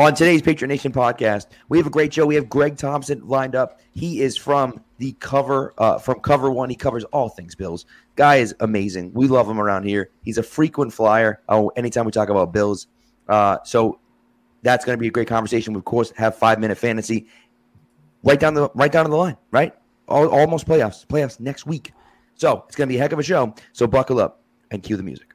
[0.00, 2.24] On today's Patriot Nation podcast, we have a great show.
[2.24, 3.80] We have Greg Thompson lined up.
[3.92, 6.70] He is from the cover uh, from Cover One.
[6.70, 7.84] He covers all things Bills.
[8.16, 9.12] Guy is amazing.
[9.12, 10.08] We love him around here.
[10.22, 11.42] He's a frequent flyer.
[11.50, 12.86] Oh, anytime we talk about Bills,
[13.28, 14.00] uh, so
[14.62, 15.74] that's going to be a great conversation.
[15.74, 17.26] We of course have five minute fantasy
[18.24, 19.36] right down the right down the line.
[19.50, 19.74] Right,
[20.08, 21.06] all, almost playoffs.
[21.06, 21.92] Playoffs next week.
[22.36, 23.54] So it's going to be a heck of a show.
[23.74, 24.40] So buckle up
[24.70, 25.34] and cue the music.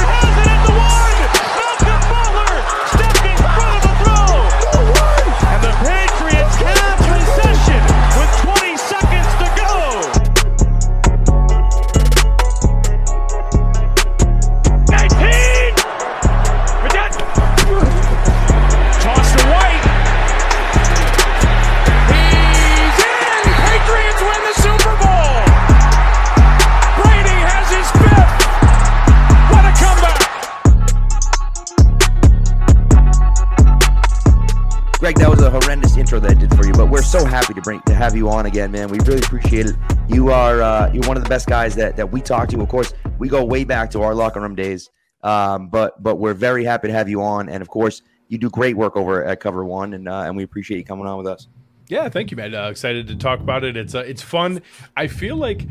[37.25, 38.89] happy to bring to have you on again, man.
[38.89, 39.75] We really appreciate it.
[40.07, 42.61] You are uh, you're one of the best guys that that we talk to.
[42.61, 44.89] Of course, we go way back to our locker room days,
[45.23, 48.49] um, but but we're very happy to have you on, and of course, you do
[48.49, 51.27] great work over at Cover One, and uh, and we appreciate you coming on with
[51.27, 51.47] us.
[51.87, 52.55] Yeah, thank you, man.
[52.55, 53.75] Uh, excited to talk about it.
[53.75, 54.61] It's uh, it's fun.
[54.95, 55.67] I feel like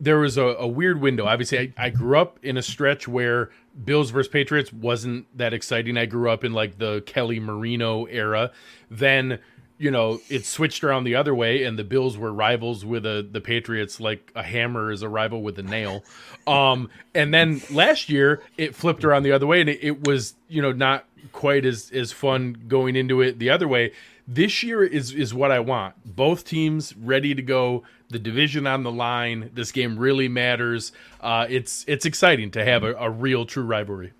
[0.00, 1.26] there was a, a weird window.
[1.26, 3.50] Obviously, I, I grew up in a stretch where
[3.84, 5.96] Bills versus Patriots wasn't that exciting.
[5.96, 8.52] I grew up in like the Kelly Marino era.
[8.90, 9.40] Then
[9.78, 13.26] you know it switched around the other way, and the Bills were rivals with a,
[13.28, 16.04] the Patriots, like a hammer is a rival with a nail.
[16.46, 20.34] Um, and then last year it flipped around the other way, and it, it was
[20.48, 23.92] you know not quite as as fun going into it the other way.
[24.26, 25.94] This year is is what I want.
[26.04, 27.82] Both teams ready to go.
[28.10, 29.50] The division on the line.
[29.54, 30.92] This game really matters.
[31.20, 34.12] Uh, it's it's exciting to have a, a real true rivalry.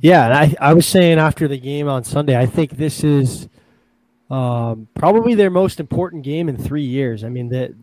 [0.00, 3.48] Yeah, and I, I was saying after the game on Sunday, I think this is
[4.30, 7.24] um, probably their most important game in three years.
[7.24, 7.74] I mean, the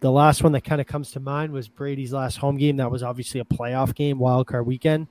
[0.00, 2.76] the last one that kind of comes to mind was Brady's last home game.
[2.76, 5.08] That was obviously a playoff game, wild card weekend.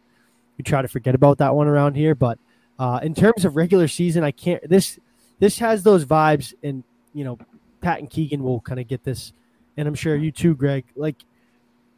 [0.57, 2.39] We try to forget about that one around here, but
[2.79, 4.67] uh, in terms of regular season, I can't.
[4.67, 4.99] This
[5.39, 6.83] this has those vibes, and
[7.13, 7.37] you know,
[7.81, 9.33] Pat and Keegan will kind of get this,
[9.75, 10.85] and I'm sure you too, Greg.
[10.95, 11.17] Like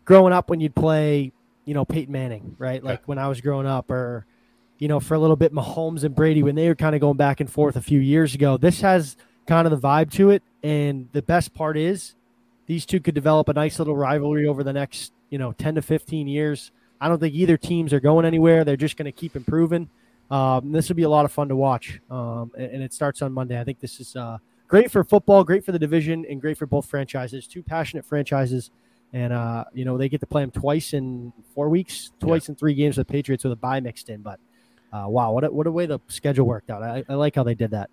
[0.04, 1.32] growing up when you'd play,
[1.66, 2.84] you know, Peyton Manning, right?
[2.84, 4.26] Like when I was growing up, or
[4.80, 7.18] you know, for a little bit, Mahomes and Brady when they were kind of going
[7.18, 8.58] back and forth a few years ago.
[8.58, 12.16] This has kind of the vibe to it, and the best part is
[12.66, 15.82] these two could develop a nice little rivalry over the next, you know, 10 to
[15.82, 16.72] 15 years.
[17.02, 18.64] I don't think either teams are going anywhere.
[18.64, 19.90] They're just going to keep improving.
[20.32, 23.22] Um, this will be a lot of fun to watch, um, and, and it starts
[23.22, 23.60] on Monday.
[23.60, 26.68] I think this is uh, great for football, great for the division, and great for
[26.68, 27.48] both franchises.
[27.48, 28.70] Two passionate franchises,
[29.12, 32.56] and uh, you know they get to play them twice in four weeks, twice in
[32.56, 34.22] three games with the Patriots with a bye mixed in.
[34.22, 34.40] But
[34.92, 36.84] uh, wow, what a, what a way the schedule worked out.
[36.84, 37.90] I, I like how they did that.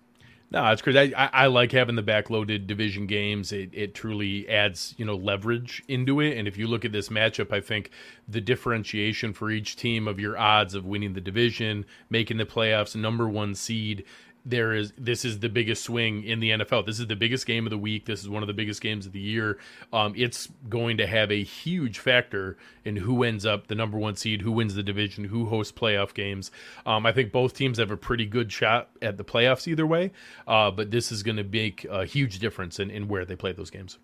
[0.49, 1.13] No, it's crazy.
[1.13, 3.51] I, I, I like having the backloaded division games.
[3.51, 6.37] It, it truly adds, you know, leverage into it.
[6.37, 7.91] And if you look at this matchup, I think
[8.29, 12.95] the differentiation for each team of your odds of winning the division, making the playoffs,
[12.95, 14.05] number one seed,
[14.47, 16.85] there is this is the biggest swing in the NFL.
[16.85, 18.05] This is the biggest game of the week.
[18.05, 19.59] This is one of the biggest games of the year.
[19.93, 24.15] Um, it's going to have a huge factor in who ends up the number one
[24.15, 26.51] seed, who wins the division, who hosts playoff games.
[26.85, 30.11] Um, I think both teams have a pretty good shot at the playoffs either way,
[30.47, 33.51] uh, but this is going to make a huge difference in, in where they play
[33.51, 33.99] those games.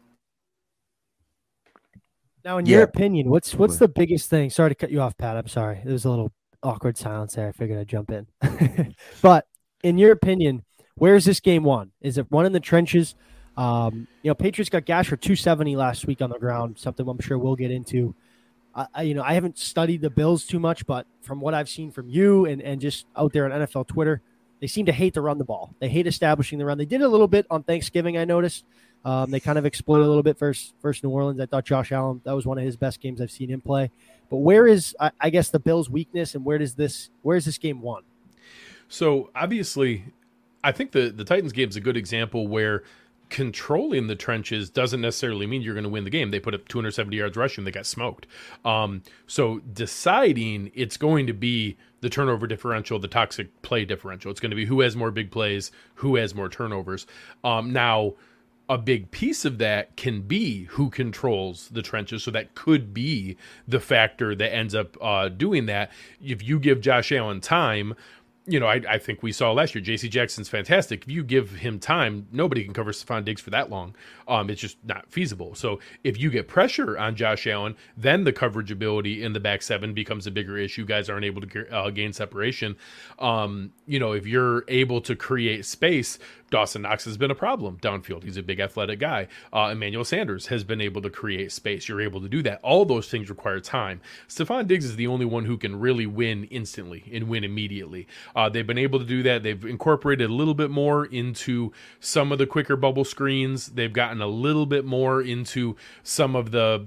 [2.44, 2.78] Now, in Yeah.
[2.78, 4.50] your opinion, what's what's the biggest thing?
[4.50, 5.38] Sorry to cut you off, Pat.
[5.38, 5.82] I'm sorry.
[5.84, 6.32] There was a little
[6.62, 7.50] awkward silence there.
[7.50, 8.28] I figured I'd jump in.
[9.22, 9.46] but
[9.84, 10.64] in your opinion,
[10.96, 11.92] where is this game won?
[12.02, 13.16] Is it won in the trenches?
[13.56, 17.20] Um, you know, Patriots got gashed for 270 last week on the ground, something I'm
[17.20, 18.16] sure we'll get into.
[18.74, 21.70] I, I, you know, I haven't studied the Bills too much, but from what I've
[21.70, 24.22] seen from you and, and just out there on NFL Twitter,
[24.60, 25.76] they seem to hate to run the ball.
[25.80, 26.78] They hate establishing the run.
[26.78, 28.64] They did a little bit on Thanksgiving, I noticed.
[29.06, 31.40] Um, they kind of exploited a little bit versus, versus New Orleans.
[31.40, 33.92] I thought Josh Allen, that was one of his best games I've seen him play.
[34.30, 37.44] But where is, I, I guess, the Bills' weakness and where does this, where is
[37.44, 38.04] this game won?
[38.94, 40.06] So obviously,
[40.64, 42.84] I think the the Titans game is a good example where
[43.30, 46.30] controlling the trenches doesn't necessarily mean you're going to win the game.
[46.30, 48.28] They put up 270 yards rushing, they got smoked.
[48.64, 54.30] Um, so deciding it's going to be the turnover differential, the toxic play differential.
[54.30, 57.08] It's going to be who has more big plays, who has more turnovers.
[57.44, 58.14] Um, now
[58.70, 62.24] a big piece of that can be who controls the trenches.
[62.24, 63.38] So that could be
[63.68, 65.92] the factor that ends up uh, doing that.
[66.24, 67.96] If you give Josh Allen time,
[68.46, 69.82] you know, I, I think we saw last year.
[69.82, 70.10] J.C.
[70.10, 71.04] Jackson's fantastic.
[71.04, 73.96] If you give him time, nobody can cover Stefon Diggs for that long.
[74.28, 75.56] Um, it's just not feasible.
[75.56, 79.62] So if you get pressure on Josh Allen, then the coverage ability in the back
[79.62, 80.86] seven becomes a bigger issue.
[80.86, 82.76] Guys aren't able to uh, gain separation.
[83.18, 86.20] Um, you know, if you're able to create space,
[86.54, 88.24] Dawson Knox has been a problem downfield.
[88.24, 89.28] He's a big athletic guy.
[89.52, 91.88] Uh, Emmanuel Sanders has been able to create space.
[91.88, 92.60] You're able to do that.
[92.62, 94.02] All those things require time.
[94.28, 98.08] Stefon Diggs is the only one who can really win instantly and win immediately.
[98.36, 99.42] Uh, they've been able to do that.
[99.42, 103.66] They've incorporated a little bit more into some of the quicker bubble screens.
[103.66, 106.86] They've gotten a little bit more into some of the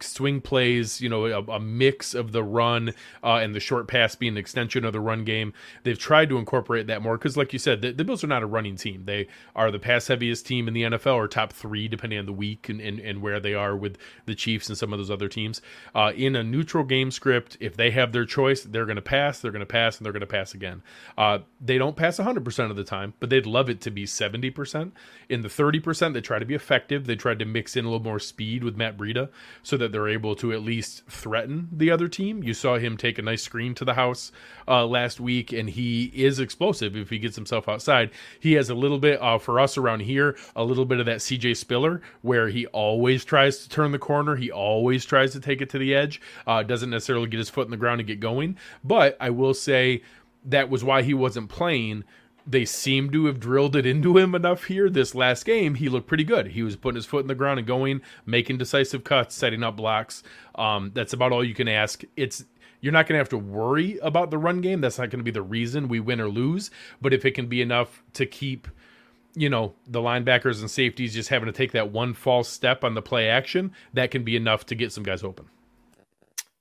[0.00, 4.14] swing plays, you know, a, a mix of the run uh, and the short pass
[4.14, 5.52] being an extension of the run game.
[5.82, 8.42] They've tried to incorporate that more because, like you said, the, the, Bills are not
[8.42, 8.99] a running team.
[9.06, 12.32] They are the pass heaviest team in the NFL or top three, depending on the
[12.32, 15.28] week and, and, and where they are with the Chiefs and some of those other
[15.28, 15.60] teams.
[15.94, 19.40] Uh, in a neutral game script, if they have their choice, they're going to pass,
[19.40, 20.82] they're going to pass, and they're going to pass again.
[21.16, 24.92] Uh, they don't pass 100% of the time, but they'd love it to be 70%.
[25.28, 27.06] In the 30%, they try to be effective.
[27.06, 29.28] They tried to mix in a little more speed with Matt Breida
[29.62, 32.42] so that they're able to at least threaten the other team.
[32.42, 34.32] You saw him take a nice screen to the house
[34.68, 38.10] uh, last week, and he is explosive if he gets himself outside.
[38.38, 41.18] He has a little bit uh, for us around here, a little bit of that
[41.18, 45.60] CJ Spiller where he always tries to turn the corner, he always tries to take
[45.60, 48.20] it to the edge, uh, doesn't necessarily get his foot in the ground and get
[48.20, 48.56] going.
[48.84, 50.02] But I will say
[50.44, 52.04] that was why he wasn't playing
[52.46, 54.90] they seem to have drilled it into him enough here.
[54.90, 56.48] This last game, he looked pretty good.
[56.48, 59.76] He was putting his foot in the ground and going, making decisive cuts, setting up
[59.76, 60.22] blocks.
[60.54, 62.02] Um, that's about all you can ask.
[62.16, 62.44] It's
[62.80, 64.80] you're not going to have to worry about the run game.
[64.80, 66.70] That's not going to be the reason we win or lose.
[67.00, 68.68] But if it can be enough to keep,
[69.34, 72.94] you know, the linebackers and safeties just having to take that one false step on
[72.94, 75.46] the play action, that can be enough to get some guys open.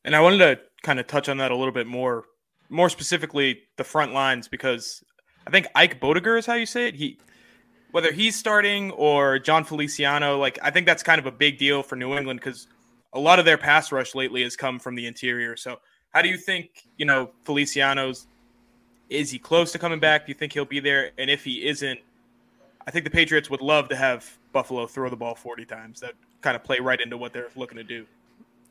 [0.04, 2.26] And I wanted to kind of touch on that a little bit more,
[2.70, 5.04] more specifically the front lines, because
[5.48, 6.96] I think Ike Boettger is how you say it.
[6.96, 7.20] He
[7.92, 11.84] whether he's starting or Jon Feliciano, like I think that's kind of a big deal
[11.84, 12.68] for New England because
[13.14, 15.58] a lot of their pass rush lately has come from the interior.
[15.58, 15.80] So
[16.14, 18.28] how do you think, you know, Feliciano's
[19.10, 20.26] is he close to coming back?
[20.26, 21.12] Do you think he'll be there?
[21.18, 22.00] And if he isn't,
[22.86, 26.00] I think the Patriots would love to have Buffalo throw the ball 40 times.
[26.00, 28.06] That kind of play right into what they're looking to do.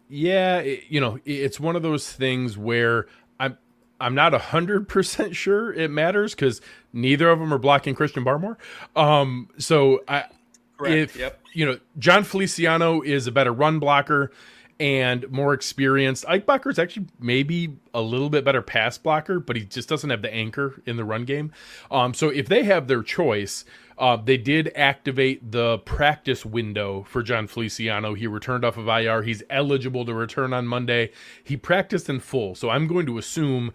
[0.09, 3.07] Yeah, it, you know, it's one of those things where
[3.39, 3.59] I'm
[4.01, 6.61] I'm not hundred percent sure it matters because
[6.93, 8.57] neither of them are blocking Christian Barmore.
[8.97, 10.25] Um, so I,
[10.79, 10.95] Correct.
[10.95, 11.41] if yep.
[11.53, 14.33] you know, Jon Feliciano is a better run blocker
[14.81, 16.25] and more experienced.
[16.25, 20.23] Boettger is actually maybe a little bit better pass blocker, but he just doesn't have
[20.23, 21.53] the anchor in the run game.
[21.91, 23.65] Um, so if they have their choice,
[23.99, 28.15] uh, they did activate the practice window for Jon Feliciano.
[28.15, 29.23] He returned off of IR.
[29.23, 31.11] He's eligible to return on Monday.
[31.43, 33.73] He practiced in full, so I'm going to assume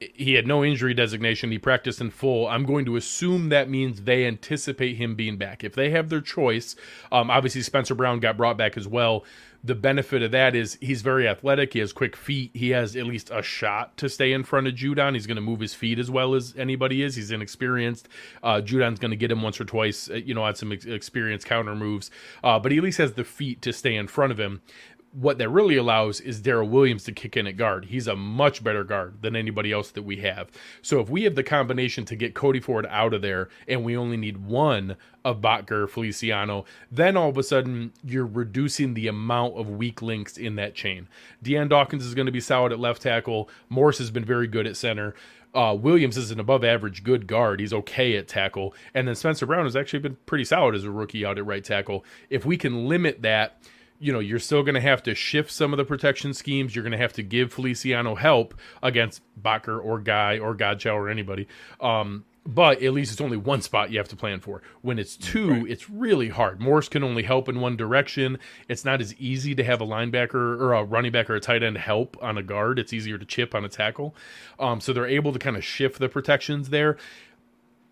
[0.00, 1.50] he had no injury designation.
[1.50, 2.48] He practiced in full.
[2.48, 5.62] I'm going to assume that means they anticipate him being back.
[5.62, 6.74] If they have their choice,
[7.12, 9.24] um, obviously Spencer Brown got brought back as well
[9.62, 11.74] the benefit of that is he's very athletic.
[11.74, 12.50] He has quick feet.
[12.54, 15.14] He has at least a shot to stay in front of Judon.
[15.14, 17.16] He's going to move his feet as well as anybody is.
[17.16, 18.08] He's inexperienced.
[18.42, 20.86] Uh, Judon's going to get him once or twice, uh, you know, at some ex-
[20.86, 22.10] experience counter moves.
[22.42, 24.62] Uh, but he at least has the feet to stay in front of him
[25.12, 27.86] what that really allows is Daryl Williams to kick in at guard.
[27.86, 30.50] He's a much better guard than anybody else that we have.
[30.82, 33.96] So if we have the combination to get Cody Ford out of there and we
[33.96, 39.58] only need one of Boettger, Feliciano, then all of a sudden you're reducing the amount
[39.58, 41.08] of weak links in that chain.
[41.42, 43.48] Dion Dawkins is going to be solid at left tackle.
[43.68, 45.14] Morse has been very good at center.
[45.52, 47.58] Uh, Williams is an above average good guard.
[47.58, 48.72] He's okay at tackle.
[48.94, 51.64] And then Spencer Brown has actually been pretty solid as a rookie out at right
[51.64, 52.04] tackle.
[52.28, 53.56] If we can limit that,
[54.00, 56.74] you know, you're still going to have to shift some of the protection schemes.
[56.74, 61.10] You're going to have to give Feliciano help against Boettger or Guy or Godchaux or
[61.10, 61.46] anybody.
[61.80, 64.62] Um, but at least it's only one spot you have to plan for.
[64.80, 65.66] When it's two, right.
[65.68, 66.60] it's really hard.
[66.60, 68.38] Morse can only help in one direction.
[68.68, 71.62] It's not as easy to have a linebacker or a running back or a tight
[71.62, 72.78] end help on a guard.
[72.78, 74.14] It's easier to chip on a tackle.
[74.58, 76.96] Um, so they're able to kind of shift the protections there.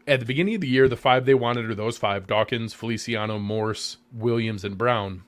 [0.06, 3.38] At the beginning of the year, the five they wanted are those five Dawkins, Feliciano,
[3.38, 5.24] Morse, Williams, and Brown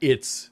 [0.00, 0.50] it's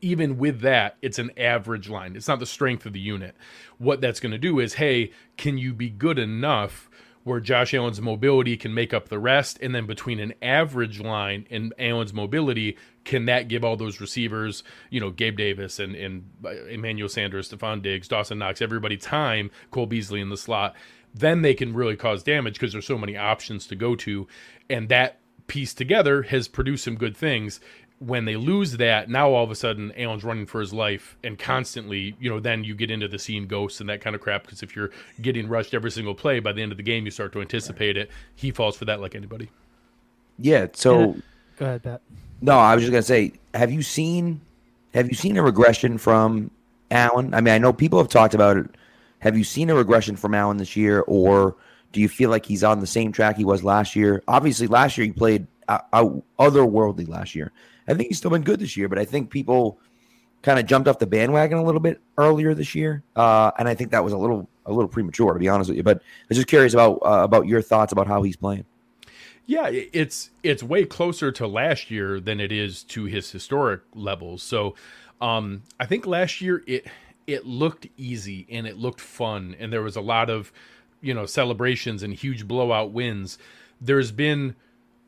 [0.00, 2.16] even with that, it's an average line.
[2.16, 3.36] It's not the strength of the unit.
[3.78, 6.88] What that's going to do is, hey, can you be good enough
[7.22, 9.58] where Josh Allen's mobility can make up the rest?
[9.60, 14.62] And then between an average line and Allen's mobility, can that give all those receivers,
[14.88, 19.50] you know, Gabe Davis and, and uh, Emmanuel Sanders, Stefon Diggs, Dawson Knox, everybody time,
[19.70, 20.74] Cole Beasley in the slot?
[21.12, 24.28] Then they can really cause damage because there's so many options to go to.
[24.70, 27.60] And that piece together has produced some good things.
[28.00, 31.38] When they lose that, now all of a sudden Allen's running for his life and
[31.38, 34.42] constantly, you know, then you get into the scene ghosts and that kind of crap.
[34.42, 34.90] Because if you're
[35.20, 37.96] getting rushed every single play, by the end of the game, you start to anticipate
[37.98, 38.10] it.
[38.34, 39.50] He falls for that like anybody.
[40.38, 40.68] Yeah.
[40.72, 41.16] So
[41.58, 42.00] Go ahead, Pat.
[42.40, 44.40] no, I was just gonna say, have you seen
[44.94, 46.50] have you seen a regression from
[46.90, 47.34] Allen?
[47.34, 48.66] I mean, I know people have talked about it.
[49.20, 51.54] Have you seen a regression from Allen this year, or
[51.92, 54.22] do you feel like he's on the same track he was last year?
[54.26, 57.06] Obviously, last year he played out, out otherworldly.
[57.06, 57.52] Last year,
[57.90, 59.78] I think he's still been good this year, but I think people
[60.42, 63.74] kind of jumped off the bandwagon a little bit earlier this year, uh, and I
[63.74, 65.82] think that was a little a little premature to be honest with you.
[65.82, 68.64] But I was just curious about uh, about your thoughts about how he's playing.
[69.46, 74.42] Yeah, it's it's way closer to last year than it is to his historic levels.
[74.42, 74.76] So,
[75.20, 76.86] um, I think last year it
[77.26, 80.52] it looked easy and it looked fun, and there was a lot of
[81.00, 83.38] you know celebrations and huge blowout wins.
[83.80, 84.54] There's been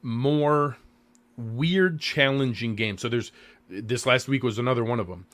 [0.02, 0.76] more
[1.36, 3.02] weird, challenging games.
[3.02, 3.32] So there's
[3.68, 5.26] this last week was another one of them.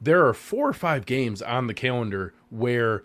[0.00, 3.04] There are four or five games on the calendar where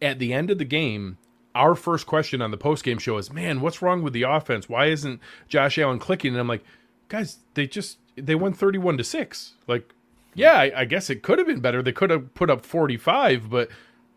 [0.00, 1.18] at the end of the game,
[1.54, 4.68] our first question on the post game show is, "Man, what's wrong with the offense?
[4.68, 6.64] Why isn't Josh Allen clicking?" And I'm like,
[7.08, 9.54] "Guys, they just they won 31 to six.
[9.66, 9.92] Like,
[10.34, 11.82] yeah, I, I guess it could have been better.
[11.82, 13.68] They could have put up 45, but."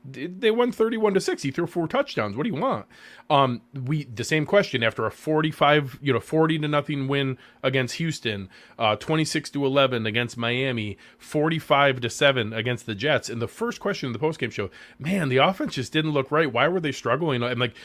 [0.05, 2.35] They won 31 to 6 he threw four touchdowns.
[2.35, 2.85] What do you want?
[3.29, 4.83] Um we the same question.
[4.83, 10.05] After a 45 you know 40 to nothing win against houston uh 26 to 11
[10.05, 13.29] against miami 45 to 7 against the jets.
[13.29, 14.69] And the first question in the postgame show
[14.99, 16.51] man the offense just didn't look right.
[16.51, 17.43] Why were they struggling?
[17.43, 17.75] I'm like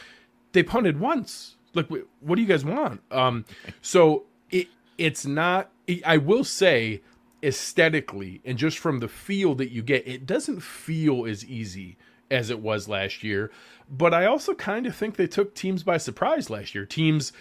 [0.51, 1.55] they punted once.
[1.73, 1.87] Like
[2.19, 3.01] what do you guys want?
[3.11, 3.45] Um
[3.81, 5.71] so it it's not
[6.05, 7.01] i will say
[7.41, 11.97] aesthetically and just from the feel that you get it doesn't feel as easy
[12.31, 13.51] as it was last year.
[13.89, 16.85] But i also kind of think they took teams by surprise last year.
[16.85, 17.31] Teams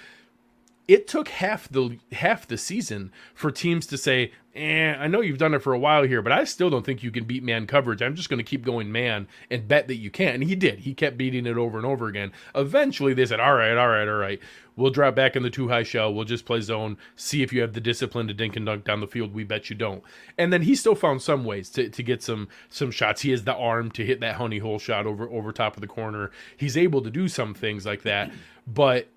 [0.88, 5.38] it took half the half the season for teams to say, "Eh, I know you've
[5.38, 7.66] done it for a while here, but I still don't think you can beat man
[7.66, 8.02] coverage.
[8.02, 10.80] I'm just going to keep going man and bet that you can." And he did.
[10.80, 12.32] He kept beating it over and over again.
[12.54, 14.40] Eventually, they said, "All right, all right, all right.
[14.76, 16.12] We'll drop back in the two high shell.
[16.12, 16.98] We'll just play zone.
[17.16, 19.32] See if you have the discipline to dink and dunk down the field.
[19.32, 20.02] We bet you don't."
[20.36, 23.22] And then he still found some ways to, to get some some shots.
[23.22, 25.86] He has the arm to hit that honey hole shot over over top of the
[25.86, 26.30] corner.
[26.56, 28.30] He's able to do some things like that,
[28.66, 29.08] but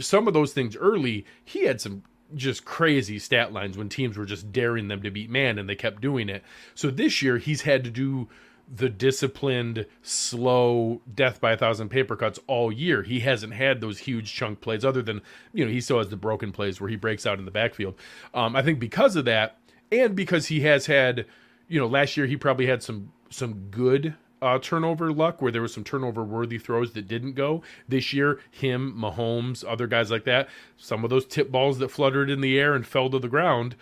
[0.00, 2.02] some of those things early, he had some
[2.34, 5.74] just crazy stat lines when teams were just daring them to beat man and they
[5.74, 6.42] kept doing it.
[6.74, 8.28] So this year he's had to do
[8.72, 13.02] the disciplined, slow death by a thousand paper cuts all year.
[13.02, 15.22] He hasn't had those huge chunk plays other than,
[15.52, 17.94] you know, he still has the broken plays where he breaks out in the backfield.
[18.32, 19.58] Um, I think because of that,
[19.90, 21.26] and because he has had,
[21.66, 25.62] you know, last year he probably had some some good uh, turnover luck where there
[25.62, 27.62] was some turnover worthy throws that didn't go.
[27.88, 32.30] This year, him, Mahomes, other guys like that, some of those tip balls that fluttered
[32.30, 33.76] in the air and fell to the ground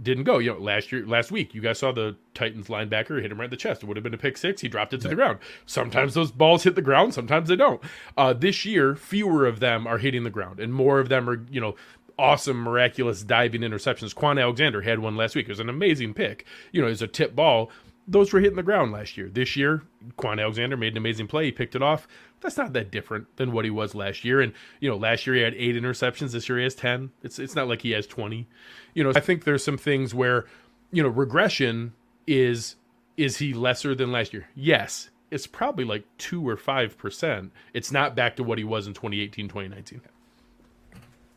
[0.00, 0.38] didn't go.
[0.38, 3.46] You know, last year, last week, you guys saw the Titans linebacker hit him right
[3.46, 3.82] in the chest.
[3.82, 4.60] It would have been a pick six.
[4.60, 5.38] He dropped it to the ground.
[5.64, 7.14] Sometimes those balls hit the ground.
[7.14, 7.82] Sometimes they don't.
[8.16, 11.42] Uh, this year, fewer of them are hitting the ground, and more of them are,
[11.50, 11.74] you know,
[12.18, 14.14] awesome, miraculous diving interceptions.
[14.14, 15.46] Kwon Alexander had one last week.
[15.46, 16.44] It was an amazing pick.
[16.72, 17.70] You know, it was a tip ball.
[18.08, 19.28] Those were hitting the ground last year.
[19.28, 19.82] This year,
[20.16, 21.46] Kwon Alexander made an amazing play.
[21.46, 22.06] He picked it off.
[22.40, 24.40] That's not that different than what he was last year.
[24.40, 26.32] And you know, last year he had eight interceptions.
[26.32, 27.10] This year he has ten.
[27.22, 28.46] It's it's not like he has twenty.
[28.94, 30.46] You know, I think there's some things where,
[30.92, 31.94] you know, regression
[32.26, 32.76] is
[33.16, 34.48] is he lesser than last year?
[34.54, 35.10] Yes.
[35.30, 37.52] It's probably like two or five percent.
[37.72, 40.00] It's not back to what he was in 2018, 2019.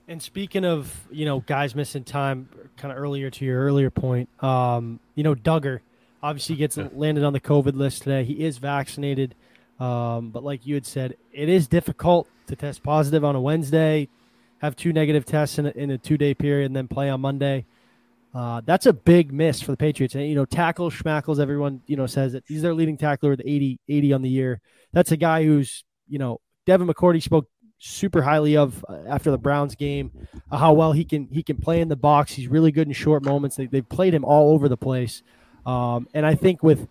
[0.07, 4.27] And speaking of, you know, guys missing time, kind of earlier to your earlier point,
[4.43, 5.81] um, you know, Dugger
[6.21, 8.23] obviously gets landed on the COVID list today.
[8.23, 9.35] He is vaccinated,
[9.79, 14.09] um, but like you had said, it is difficult to test positive on a Wednesday,
[14.59, 17.21] have two negative tests in a, in a two day period, and then play on
[17.21, 17.65] Monday.
[18.33, 20.13] Uh, that's a big miss for the Patriots.
[20.13, 23.41] And, you know, tackles, schmackles, everyone, you know, says that he's their leading tackler with
[23.43, 24.61] 80, 80 on the year.
[24.93, 27.47] That's a guy who's, you know, Devin McCourty spoke
[27.79, 30.11] super highly of uh, after the Browns game,
[30.51, 32.33] uh, how well he can he can play in the box.
[32.33, 33.55] He's really good in short moments.
[33.55, 35.23] They they've played him all over the place,
[35.69, 36.88] um, and I think with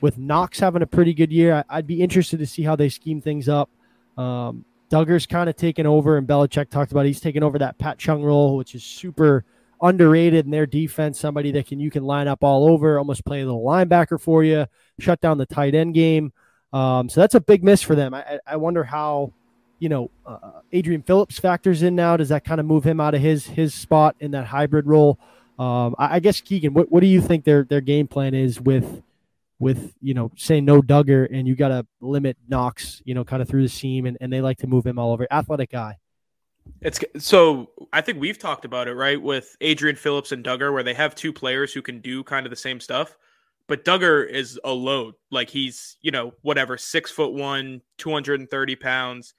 [0.00, 2.88] with Knox having a pretty good year, I, would be interested to see how they
[2.88, 3.68] scheme things up.
[4.16, 7.98] Um, Dugger's kind of taken over, and Belichick talked about he's taken over that Pat
[7.98, 9.44] Chung role, which is super
[9.80, 11.18] underrated in their defense.
[11.18, 14.44] Somebody that can you can line up all over, almost play a little linebacker for
[14.44, 14.66] you,
[14.98, 16.32] shut down the tight end game.
[16.72, 18.12] Um, so that's a big miss for them.
[18.12, 19.32] I, I wonder how
[19.78, 22.16] you know, uh, Adrian Phillips factors in now.
[22.16, 25.18] Does that kind of move him out of his his spot in that hybrid role?
[25.58, 28.60] Um, I, I, guess Keegan, what, what do you think their their game plan is
[28.60, 29.02] with
[29.58, 33.42] with you know say no Dugger and you got to limit Knox, you know, kind
[33.42, 35.26] of through the seam, and, and they like to move him all over.
[35.30, 35.98] Athletic guy.
[36.80, 39.20] It's so I think we've talked about it, right?
[39.20, 42.50] With Adrian Phillips and Dugger, where they have two players who can do kind of
[42.50, 43.16] the same stuff.
[43.66, 45.14] But Dugger is a load.
[45.30, 49.34] Like he's, you know, whatever, six foot one, 230 pounds.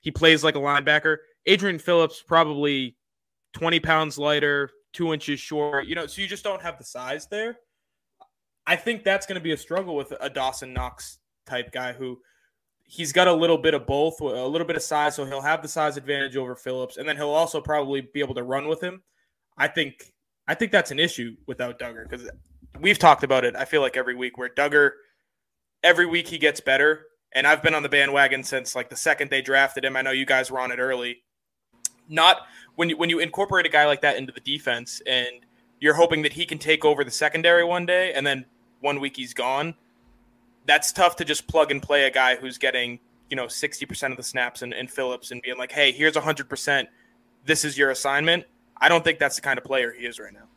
[0.00, 1.18] He plays like a linebacker.
[1.46, 2.96] Adrian Phillips, probably
[3.52, 7.26] 20 pounds lighter, two inches short, you know, so you just don't have the size
[7.26, 7.58] there.
[8.66, 12.18] I think that's going to be a struggle with a Dawson Knox type guy who
[12.84, 15.60] he's got a little bit of both, a little bit of size, so he'll have
[15.60, 18.80] the size advantage over Phillips, and then he'll also probably be able to run with
[18.82, 19.02] him.
[19.58, 20.12] I think
[20.46, 22.28] I think that's an issue without Dugger because
[22.80, 23.56] we've talked about it.
[23.56, 24.92] I feel like every week where Dugger,
[25.82, 29.30] every week he gets better, and I've been on the bandwagon since like the second
[29.30, 29.96] they drafted him.
[29.96, 31.22] I know you guys were on it early.
[32.08, 32.42] Not
[32.76, 35.28] when you when you incorporate a guy like that into the defense, and
[35.80, 38.44] you're hoping that he can take over the secondary one day, and then
[38.80, 39.74] one week he's gone
[40.66, 42.98] that's tough to just plug and play a guy who's getting
[43.30, 46.86] you know 60% of the snaps and, in Phillips and being like, hey, here's 100%.
[47.44, 48.44] This is your assignment.
[48.78, 50.48] I don't think that's the kind of player he is right now.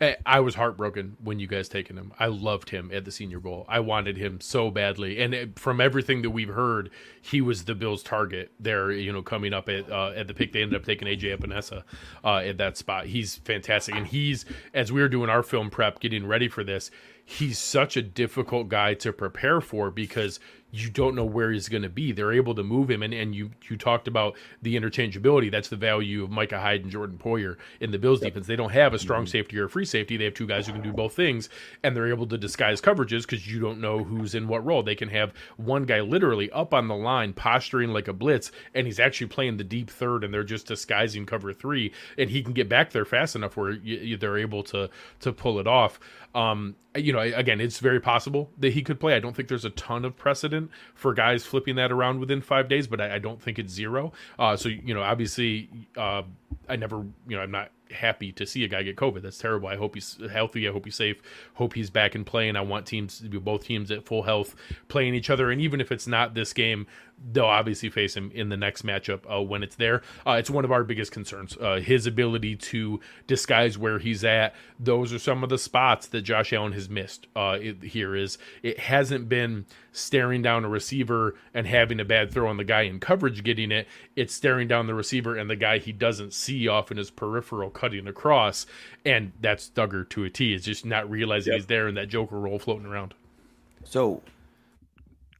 [0.00, 2.12] I was heartbroken when you guys taken him.
[2.18, 3.64] I loved him at the Senior Bowl.
[3.68, 6.90] I wanted him so badly, and from everything that we've heard,
[7.20, 8.92] he was the Bills' target there.
[8.92, 11.82] You know, coming up at uh, at the pick, they ended up taking AJ Epenesa
[12.24, 13.06] uh, at that spot.
[13.06, 16.92] He's fantastic, and he's as we were doing our film prep, getting ready for this
[17.28, 21.82] he's such a difficult guy to prepare for because you don't know where he's going
[21.82, 22.12] to be.
[22.12, 25.50] They're able to move him, and, and you you talked about the interchangeability.
[25.50, 28.46] That's the value of Micah Hyde and Jordan Poyer in the Bills defense.
[28.46, 29.30] They don't have a strong mm-hmm.
[29.30, 30.16] safety or a free safety.
[30.16, 31.48] They have two guys who can do both things,
[31.82, 34.82] and they're able to disguise coverages because you don't know who's in what role.
[34.82, 38.86] They can have one guy literally up on the line posturing like a blitz, and
[38.86, 42.52] he's actually playing the deep third, and they're just disguising cover three, and he can
[42.52, 45.98] get back there fast enough where you, they're able to to pull it off.
[46.38, 49.14] Um, you know, again, it's very possible that he could play.
[49.14, 52.68] I don't think there's a ton of precedent for guys flipping that around within five
[52.68, 54.12] days, but I, I don't think it's zero.
[54.38, 56.22] Uh, so you know, obviously, uh,
[56.68, 59.22] I never, you know, I'm not happy to see a guy get COVID.
[59.22, 59.68] That's terrible.
[59.68, 60.68] I hope he's healthy.
[60.68, 61.20] I hope he's safe.
[61.54, 62.48] Hope he's back in play.
[62.48, 62.56] and.
[62.56, 64.54] I want teams both teams at full health
[64.88, 65.50] playing each other.
[65.50, 66.86] And even if it's not this game,
[67.32, 70.02] they'll obviously face him in the next matchup uh, when it's there.
[70.26, 71.56] Uh, it's one of our biggest concerns.
[71.56, 74.54] Uh, his ability to disguise where he's at.
[74.78, 77.26] Those are some of the spots that Josh Allen has missed.
[77.34, 82.30] Uh, it, here is it hasn't been staring down a receiver and having a bad
[82.30, 83.86] throw on the guy in coverage getting it.
[84.16, 87.70] It's staring down the receiver and the guy he doesn't see off in his peripheral
[87.70, 88.66] cutting across,
[89.04, 90.54] and that's Dugger to a T.
[90.54, 91.60] It's just not realizing yep.
[91.60, 93.14] he's there and that Joker role floating around.
[93.84, 94.22] So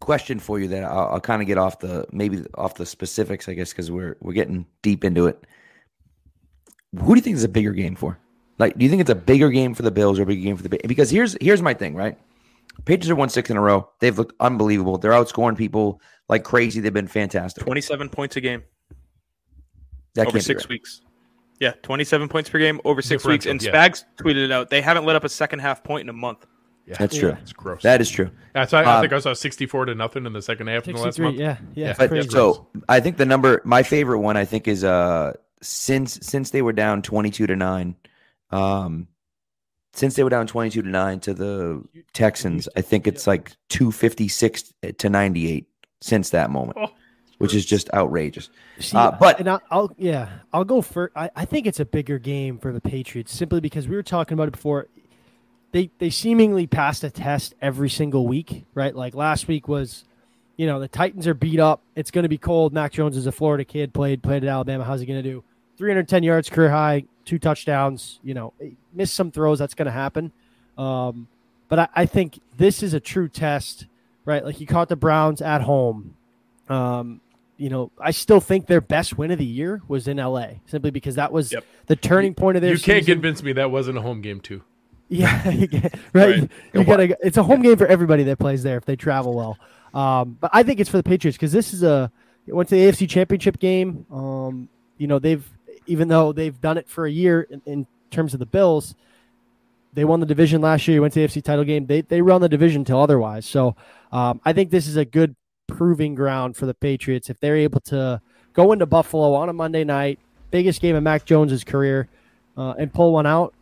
[0.08, 3.46] question for you that I'll, I'll kind of get off the maybe off the specifics,
[3.46, 5.44] I guess, because we're we're getting deep into it.
[6.98, 8.18] Who do you think is a bigger game for?
[8.56, 10.56] Like, do you think it's a bigger game for the Bills or a bigger game
[10.56, 12.18] for the because here's here's my thing, right?
[12.86, 13.86] Patriots are won six in a row.
[14.00, 14.96] They've looked unbelievable.
[14.96, 16.80] They're outscoring people like crazy.
[16.80, 17.62] They've been fantastic.
[17.64, 18.62] Twenty-seven points a game.
[20.14, 20.70] That over six right.
[20.70, 21.02] weeks.
[21.60, 23.44] Yeah, twenty-seven points per game over six weeks.
[23.44, 23.72] And yeah.
[23.72, 24.70] Spags tweeted it out.
[24.70, 26.46] They haven't let up a second half point in a month.
[26.88, 27.36] Yeah, that's true.
[27.42, 27.82] It's gross.
[27.82, 28.30] That is true.
[28.54, 30.88] Yeah, so I, I um, think I saw sixty-four to nothing in the second half
[30.88, 31.38] in the last month.
[31.38, 31.94] Yeah, yeah.
[31.98, 32.06] yeah.
[32.08, 36.50] But, so I think the number, my favorite one, I think is uh since since
[36.50, 37.94] they were down twenty-two to nine,
[38.50, 39.06] um,
[39.92, 43.92] since they were down twenty-two to nine to the Texans, I think it's like two
[43.92, 45.68] fifty-six to ninety-eight
[46.00, 46.78] since that moment.
[46.80, 46.88] Oh
[47.36, 48.50] which is just outrageous.
[48.80, 51.12] See, uh, but and I'll, I'll, yeah, I'll go for.
[51.14, 54.34] I, I think it's a bigger game for the Patriots simply because we were talking
[54.34, 54.88] about it before
[55.72, 58.94] they they seemingly passed a test every single week, right?
[58.94, 60.04] Like last week was,
[60.56, 61.82] you know, the Titans are beat up.
[61.94, 62.72] It's going to be cold.
[62.72, 64.84] Mac Jones is a Florida kid, played played at Alabama.
[64.84, 65.44] How's he going to do?
[65.76, 68.18] 310 yards, career high, two touchdowns.
[68.22, 68.52] You know,
[68.92, 69.58] missed some throws.
[69.58, 70.32] That's going to happen.
[70.76, 71.28] Um,
[71.68, 73.86] but I, I, think this is a true test,
[74.24, 74.44] right?
[74.44, 76.14] Like he caught the Browns at home.
[76.68, 77.20] Um,
[77.56, 80.92] you know, I still think their best win of the year was in LA, simply
[80.92, 81.64] because that was yep.
[81.86, 82.72] the turning point of their.
[82.72, 84.62] You can't convince me that wasn't a home game too.
[85.08, 85.92] Yeah, right.
[86.12, 86.50] right.
[86.72, 87.16] You gotta.
[87.22, 89.58] It's a home game for everybody that plays there if they travel well.
[89.94, 92.10] Um, but I think it's for the Patriots because this is a
[92.46, 94.06] went to the AFC Championship game.
[94.10, 94.68] Um,
[94.98, 95.44] you know they've
[95.86, 98.94] even though they've done it for a year in, in, terms of the Bills,
[99.92, 101.00] they won the division last year.
[101.02, 101.86] Went to the AFC title game.
[101.86, 103.44] They they run the division till otherwise.
[103.44, 103.76] So
[104.12, 107.80] um, I think this is a good proving ground for the Patriots if they're able
[107.80, 108.20] to
[108.54, 110.18] go into Buffalo on a Monday night,
[110.50, 112.08] biggest game of Mac Jones's career,
[112.56, 113.52] uh, and pull one out.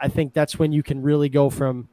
[0.00, 1.88] I think that's when you can really go from,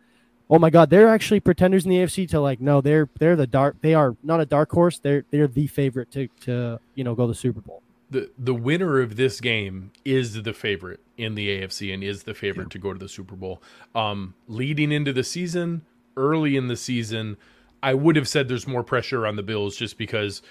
[0.49, 3.47] oh my God, they're actually pretenders in the AFC to like, no, they're they're the
[3.47, 3.77] dark.
[3.81, 4.99] They are not a dark horse.
[4.99, 7.81] They're they're the favorite to to you know go to the Super Bowl.
[8.09, 12.33] The the winner of this game is the favorite in the AFC and is the
[12.33, 12.69] favorite yeah.
[12.69, 13.61] to go to the Super Bowl.
[13.95, 15.83] Um, leading into the season,
[16.15, 17.37] early in the season,
[17.83, 20.41] I would have said there's more pressure on the Bills just because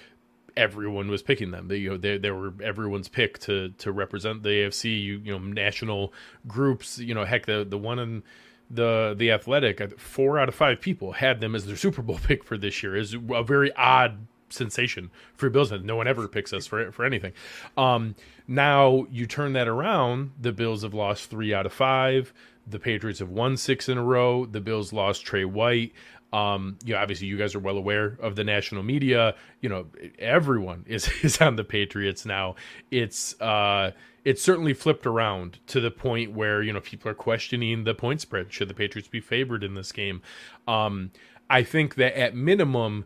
[0.57, 1.67] everyone was picking them.
[1.67, 4.85] They, you know, they, they were everyone's pick to to represent the AFC.
[5.01, 6.13] You, you know, national
[6.47, 6.99] groups.
[6.99, 8.23] You know, heck, the the one in
[8.69, 12.43] the the athletic, four out of five people had them as their Super Bowl pick
[12.43, 12.95] for this year.
[12.95, 15.71] Is a very odd sensation for Bills.
[15.71, 17.33] No one ever picks us for for anything.
[17.77, 18.15] Um,
[18.47, 20.31] now you turn that around.
[20.39, 22.33] The Bills have lost three out of five.
[22.69, 24.45] The Patriots have won six in a row.
[24.45, 25.93] The Bills lost Tre White.
[26.33, 29.35] Um, you know, obviously you guys are well aware of the national media.
[29.61, 29.87] You know,
[30.19, 32.55] everyone is is on the Patriots now.
[32.91, 33.91] It's uh
[34.25, 38.19] it's certainly flipped around to the point where, you know, people are questioning the point
[38.19, 38.51] spread.
[38.51, 40.21] Should the Patriots be favored in this game?
[40.67, 41.11] Um,
[41.49, 43.05] I think that at minimum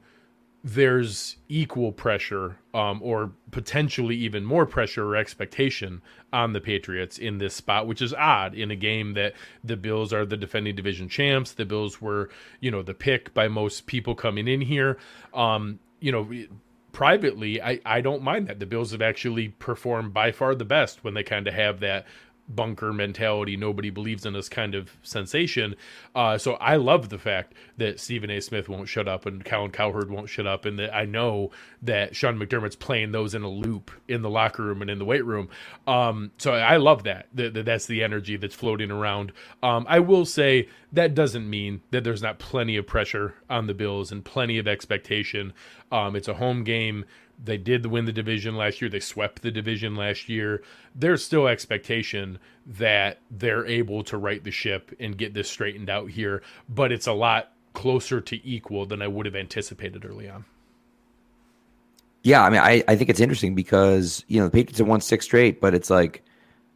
[0.63, 7.39] there's equal pressure um, or potentially even more pressure or expectation on the Patriots in
[7.39, 11.10] this spot, which is odd in a game that the Bills are the defending division
[11.10, 11.54] champs.
[11.54, 14.97] The Bills were, you know, the pick by most people coming in here.
[15.34, 16.30] Um, you know,
[16.91, 18.60] privately, I, I don't mind that.
[18.60, 22.06] The Bills have actually performed by far the best when they kind of have that
[22.56, 25.76] bunker mentality, nobody believes in us kind of sensation.
[26.16, 28.40] Uh, so I love the fact that Stephen A.
[28.42, 32.16] Smith won't shut up and Colin Cowherd won't shut up, and that I know that
[32.16, 35.26] Sean McDermott's playing those in a loop in the locker room and in the weight
[35.26, 35.50] room.
[35.88, 37.28] Um, so I love that.
[37.34, 37.66] that.
[37.66, 39.32] That's the energy that's floating around.
[39.64, 43.74] Um, I will say that doesn't mean that there's not plenty of pressure on the
[43.74, 45.54] Bills and plenty of expectation.
[45.92, 47.06] Um, it's a home game.
[47.44, 48.90] They did win the division last year.
[48.90, 50.62] They swept the division last year.
[50.94, 56.12] There's still expectation that they're able to right the ship and get this straightened out
[56.12, 60.46] here, but it's a lot closer to equal than I would have anticipated early on.
[62.24, 65.02] Yeah, I mean, I, I think it's interesting because you know the Patriots have won
[65.02, 66.24] six straight, but it's like,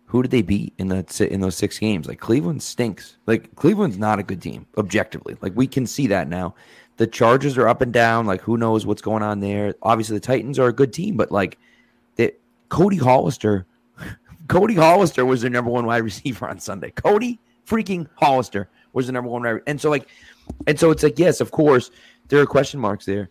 [0.06, 2.08] who did they beat in the in those six games?
[2.08, 3.18] Like Cleveland stinks.
[3.28, 5.38] Like Cleveland's not a good team objectively.
[5.42, 6.56] Like we can see that now.
[6.98, 8.26] The Chargers are up and down.
[8.26, 9.76] Like who knows what's going on there?
[9.82, 11.58] Obviously, the Titans are a good team, but like
[12.16, 13.66] that Cody Hollister,
[14.48, 16.92] Cody Hollister was their number one wide receiver on Sunday.
[16.92, 20.08] Cody freaking Hollister was the number one wide, and so like,
[20.68, 21.92] and so it's like yes, of course
[22.28, 23.30] there are question marks there,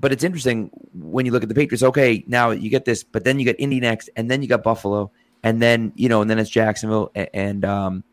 [0.00, 1.82] but it's interesting when you look at the Patriots.
[1.82, 4.62] Okay, now you get this, but then you get Indy next, and then you got
[4.62, 5.10] Buffalo,
[5.42, 8.04] and then you know, and then it's Jacksonville and, and um,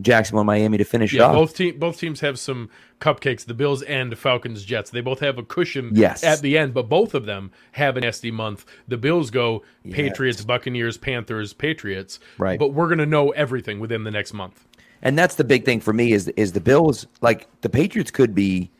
[0.00, 1.34] Jacksonville, Miami to finish yeah, off.
[1.34, 3.44] Both team both teams have some cupcakes.
[3.44, 4.90] The Bills and Falcons, Jets.
[4.90, 6.24] They both have a cushion yes.
[6.24, 8.64] at the end, but both of them have an SD month.
[8.88, 9.94] The Bills go yes.
[9.94, 12.18] Patriots, Buccaneers, Panthers, Patriots.
[12.38, 12.58] Right.
[12.58, 14.66] But we're gonna know everything within the next month.
[15.02, 18.34] And that's the big thing for me is is the Bills like the Patriots could
[18.34, 18.70] be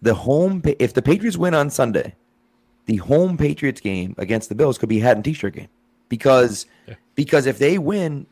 [0.00, 2.14] the home if the Patriots win on Sunday,
[2.86, 5.68] the home Patriots game against the Bills could be hat and t-shirt game
[6.08, 6.94] because yeah.
[7.14, 8.26] because if they win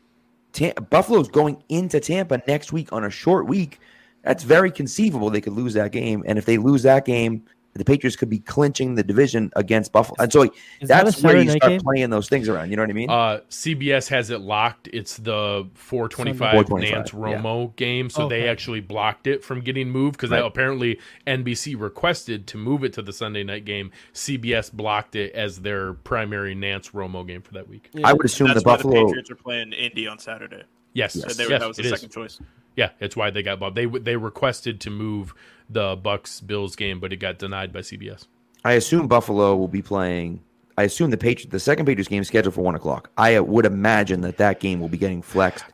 [0.89, 3.79] Buffalo's going into Tampa next week on a short week.
[4.23, 6.23] That's very conceivable they could lose that game.
[6.25, 7.45] And if they lose that game,
[7.77, 10.15] the Patriots could be clinching the division against Buffalo.
[10.19, 11.81] And so Is that's that where you start game?
[11.81, 12.69] playing those things around.
[12.69, 13.09] You know what I mean?
[13.09, 14.89] Uh, CBS has it locked.
[14.91, 17.71] It's the 425, 425 Nance Romo yeah.
[17.75, 18.09] game.
[18.09, 18.41] So okay.
[18.41, 20.43] they actually blocked it from getting moved because right.
[20.43, 23.91] apparently NBC requested to move it to the Sunday night game.
[24.13, 27.89] CBS blocked it as their primary Nance Romo game for that week.
[27.93, 28.07] Yeah.
[28.07, 30.63] I would assume the Buffalo the Patriots are playing Indy on Saturday.
[30.93, 31.35] Yes, yes.
[31.35, 32.13] So they, yes that was the second is.
[32.13, 32.39] choice.
[32.77, 35.33] Yeah, it's why they got They they requested to move
[35.69, 38.27] the Bucs Bills game, but it got denied by CBS.
[38.63, 40.43] I assume Buffalo will be playing.
[40.77, 43.09] I assume the Patriots, the second Patriots game is scheduled for one o'clock.
[43.17, 45.65] I would imagine that that game will be getting flexed.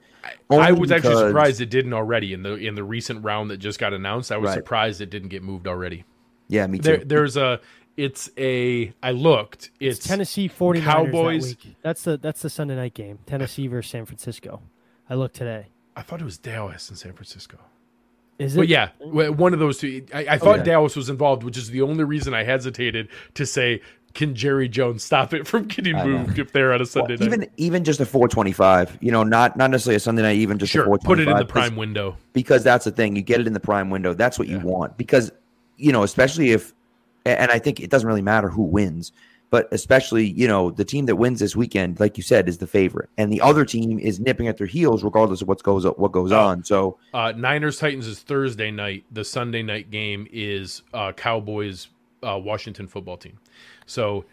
[0.49, 3.57] I was because, actually surprised it didn't already in the in the recent round that
[3.57, 4.31] just got announced.
[4.31, 4.55] I was right.
[4.55, 6.05] surprised it didn't get moved already.
[6.47, 6.83] Yeah, me too.
[6.83, 7.59] There, there's a
[7.97, 9.71] it's a I looked.
[9.81, 11.55] It's, it's Tennessee 49ers Cowboys.
[11.55, 13.19] That that's the that's the Sunday night game.
[13.25, 14.61] Tennessee versus San Francisco.
[15.09, 15.67] I looked today.
[15.95, 17.57] I thought it was Dallas in San Francisco.
[18.39, 18.57] Is it?
[18.57, 20.05] But yeah, one of those two.
[20.13, 20.71] I, I thought okay.
[20.71, 23.81] Dallas was involved, which is the only reason I hesitated to say,
[24.15, 27.39] "Can Jerry Jones stop it from getting moved if they're on a Sunday well, night?"
[27.39, 30.73] Even even just a 425, you know, not not necessarily a Sunday night, even just
[30.73, 31.05] sure, a 425.
[31.05, 33.15] Put it in the prime window because that's the thing.
[33.15, 34.13] You get it in the prime window.
[34.13, 34.57] That's what yeah.
[34.57, 35.31] you want because
[35.77, 36.73] you know, especially if,
[37.25, 39.11] and I think it doesn't really matter who wins
[39.53, 42.65] but especially you know the team that wins this weekend, like you said, is the
[42.65, 46.11] favorite, and the other team is nipping at their heels regardless of what goes what
[46.11, 46.63] goes uh, on.
[46.63, 49.05] So uh, Niners Titans is Thursday night.
[49.11, 51.89] The Sunday night game is uh, Cowboys
[52.23, 53.37] uh, Washington football team.
[53.85, 54.25] So.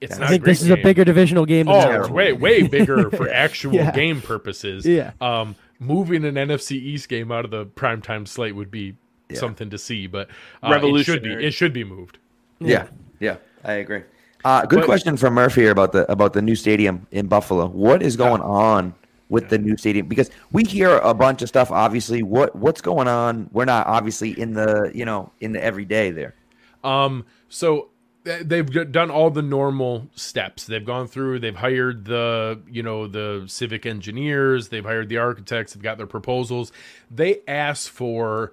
[0.00, 0.78] It's I think this is game.
[0.78, 1.68] a bigger divisional game.
[1.68, 3.90] oh, it's way way bigger for actual yeah.
[3.90, 4.86] game purposes.
[4.86, 5.10] Yeah.
[5.20, 8.94] Um, moving an NFC East game out of the primetime slate would be
[9.28, 9.40] yeah.
[9.40, 10.28] something to see, but
[10.62, 12.18] uh, it should be it should be moved.
[12.60, 12.86] Yeah,
[13.18, 13.38] yeah.
[13.68, 14.02] I agree.
[14.44, 17.66] Uh, good but, question from Murphy here about the about the new stadium in Buffalo.
[17.66, 18.94] What is going on
[19.28, 19.48] with yeah.
[19.50, 20.08] the new stadium?
[20.08, 21.70] Because we hear a bunch of stuff.
[21.70, 23.50] Obviously, what what's going on?
[23.52, 26.34] We're not obviously in the you know in the everyday there.
[26.82, 27.26] Um.
[27.50, 27.90] So
[28.24, 33.44] they've done all the normal steps they've gone through they've hired the you know the
[33.46, 36.70] civic engineers they've hired the architects they've got their proposals
[37.10, 38.52] they asked for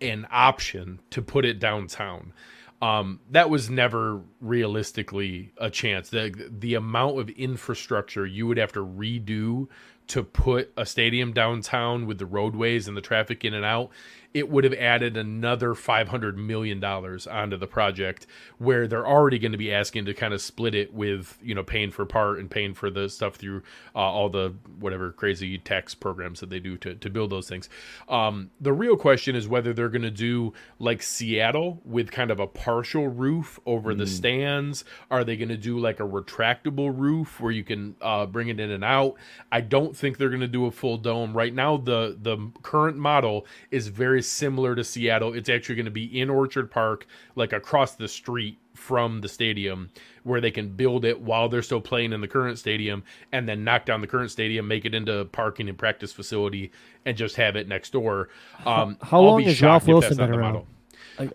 [0.00, 2.32] an option to put it downtown
[2.82, 6.10] um, that was never realistically a chance.
[6.10, 9.68] The the amount of infrastructure you would have to redo
[10.08, 13.90] to put a stadium downtown with the roadways and the traffic in and out
[14.36, 18.26] it would have added another $500 million onto the project
[18.58, 21.62] where they're already going to be asking to kind of split it with, you know,
[21.62, 23.62] paying for part and paying for the stuff through
[23.94, 27.70] uh, all the whatever crazy tax programs that they do to, to build those things.
[28.10, 32.38] Um, the real question is whether they're going to do like Seattle with kind of
[32.38, 33.98] a partial roof over mm.
[33.98, 34.84] the stands.
[35.10, 38.60] Are they going to do like a retractable roof where you can uh, bring it
[38.60, 39.14] in and out?
[39.50, 41.34] I don't think they're going to do a full dome.
[41.34, 45.34] Right now, the, the current model is very similar to Seattle.
[45.34, 49.90] It's actually going to be in Orchard Park, like across the street from the stadium,
[50.22, 53.64] where they can build it while they're still playing in the current stadium, and then
[53.64, 56.70] knock down the current stadium, make it into parking and practice facility,
[57.04, 58.28] and just have it next door.
[58.64, 60.66] Um, How long has Ralph Wilson been around?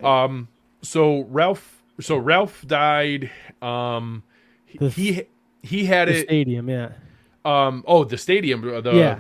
[0.04, 0.48] Um,
[0.82, 3.32] so Ralph, so Ralph died.
[3.62, 4.24] Um,
[4.78, 5.24] the, he
[5.62, 6.92] he had the it stadium, yeah.
[7.44, 9.20] Um, oh, the stadium, the yeah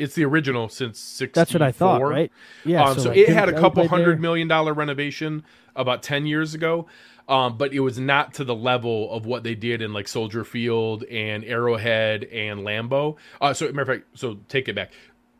[0.00, 1.40] it's the original since 64.
[1.40, 2.32] That's what I thought, right?
[2.64, 2.84] Yeah.
[2.84, 5.44] Um, so, so it had a couple hundred million dollar renovation
[5.76, 6.86] about 10 years ago.
[7.28, 10.42] Um, but it was not to the level of what they did in like Soldier
[10.42, 13.16] Field and Arrowhead and Lambeau.
[13.40, 14.90] Uh, so matter of fact, so take it back.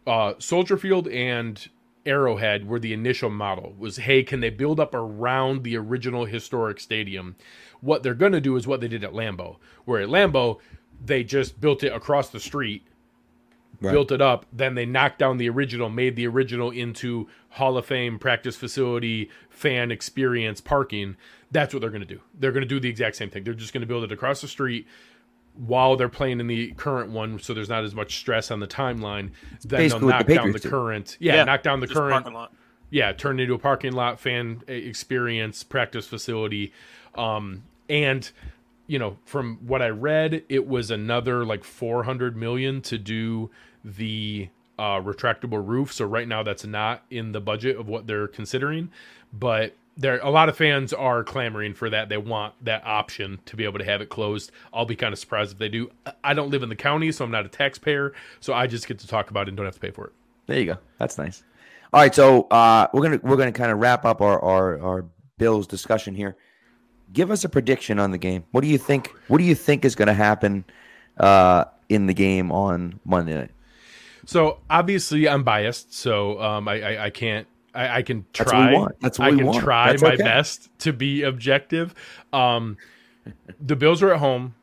[0.07, 1.69] Uh, Soldier Field and
[2.07, 3.75] Arrowhead were the initial model.
[3.77, 7.35] Was hey, can they build up around the original historic stadium?
[7.81, 10.61] What they're going to do is what they did at Lambeau, where at Lambeau
[11.05, 12.87] they just built it across the street
[13.81, 13.93] right.
[13.93, 14.47] built it up.
[14.53, 19.31] Then they knocked down the original, made the original into Hall of Fame practice facility,
[19.49, 21.17] fan experience, parking.
[21.51, 22.21] That's what they're going to do.
[22.39, 23.45] They're going to do the exact same thing.
[23.45, 24.87] They're just going to build it across the street
[25.55, 28.67] while they're playing in the current one, so there's not as much stress on the
[28.67, 29.33] timeline.
[29.65, 31.17] Then they'll knock the down the current.
[31.21, 32.27] Yeah, yeah, knock down the current.
[32.91, 36.73] Yeah, turn it into a parking lot, fan experience, practice facility,
[37.15, 38.31] um, and
[38.87, 43.51] you know, from what I read, it was another like 400 million to do
[43.85, 45.93] the uh, retractable roof.
[45.93, 48.91] So right now, that's not in the budget of what they're considering.
[49.33, 52.09] But there, a lot of fans are clamoring for that.
[52.09, 54.51] They want that option to be able to have it closed.
[54.73, 55.91] I'll be kind of surprised if they do.
[56.25, 58.15] I don't live in the county, so I'm not a taxpayer.
[58.41, 60.13] So I just get to talk about it and don't have to pay for it.
[60.47, 60.79] There you go.
[60.99, 61.45] That's nice.
[61.93, 65.05] All right, so uh, we're gonna we're gonna kind of wrap up our, our our
[65.39, 66.37] Bills discussion here.
[67.13, 68.45] Give us a prediction on the game.
[68.53, 69.13] What do you think?
[69.27, 70.65] What do you think is going to happen
[71.19, 73.51] uh, in the game on Monday night?
[74.27, 77.47] So obviously, I'm biased, so um, I, I, I can't.
[77.75, 78.87] I, I, can try.
[79.01, 79.41] That's what we want.
[79.41, 79.65] I can want.
[79.65, 80.23] try That's my okay.
[80.25, 81.95] best to be objective.
[82.33, 82.77] Um,
[83.61, 84.55] the Bills are at home.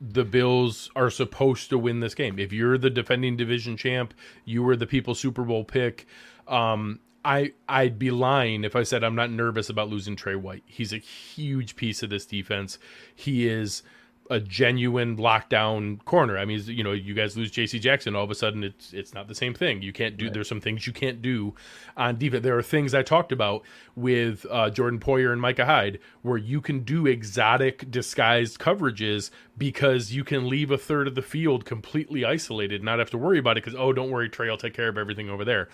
[0.00, 2.38] The Bills are supposed to win this game.
[2.38, 6.06] If you're the defending division champ, you were the people Super Bowl pick.
[6.46, 10.62] Um, I I'd be lying if I said I'm not nervous about losing Tre White.
[10.66, 12.78] He's a huge piece of this defense.
[13.14, 13.82] He is
[14.30, 16.36] a genuine lockdown corner.
[16.38, 17.78] I mean, you know, you guys lose J.C.
[17.78, 19.82] Jackson, all of a sudden it's it's not the same thing.
[19.82, 20.26] You can't do.
[20.26, 20.34] Right.
[20.34, 21.54] There's some things you can't do
[21.96, 22.42] on defense.
[22.42, 23.62] There are things I talked about
[23.96, 30.12] with uh, Jordan Poyer and Micah Hyde where you can do exotic disguised coverages because
[30.12, 33.56] you can leave a third of the field completely isolated, not have to worry about
[33.56, 33.64] it.
[33.64, 35.68] Because oh, don't worry, Tre, I'll take care of everything over there.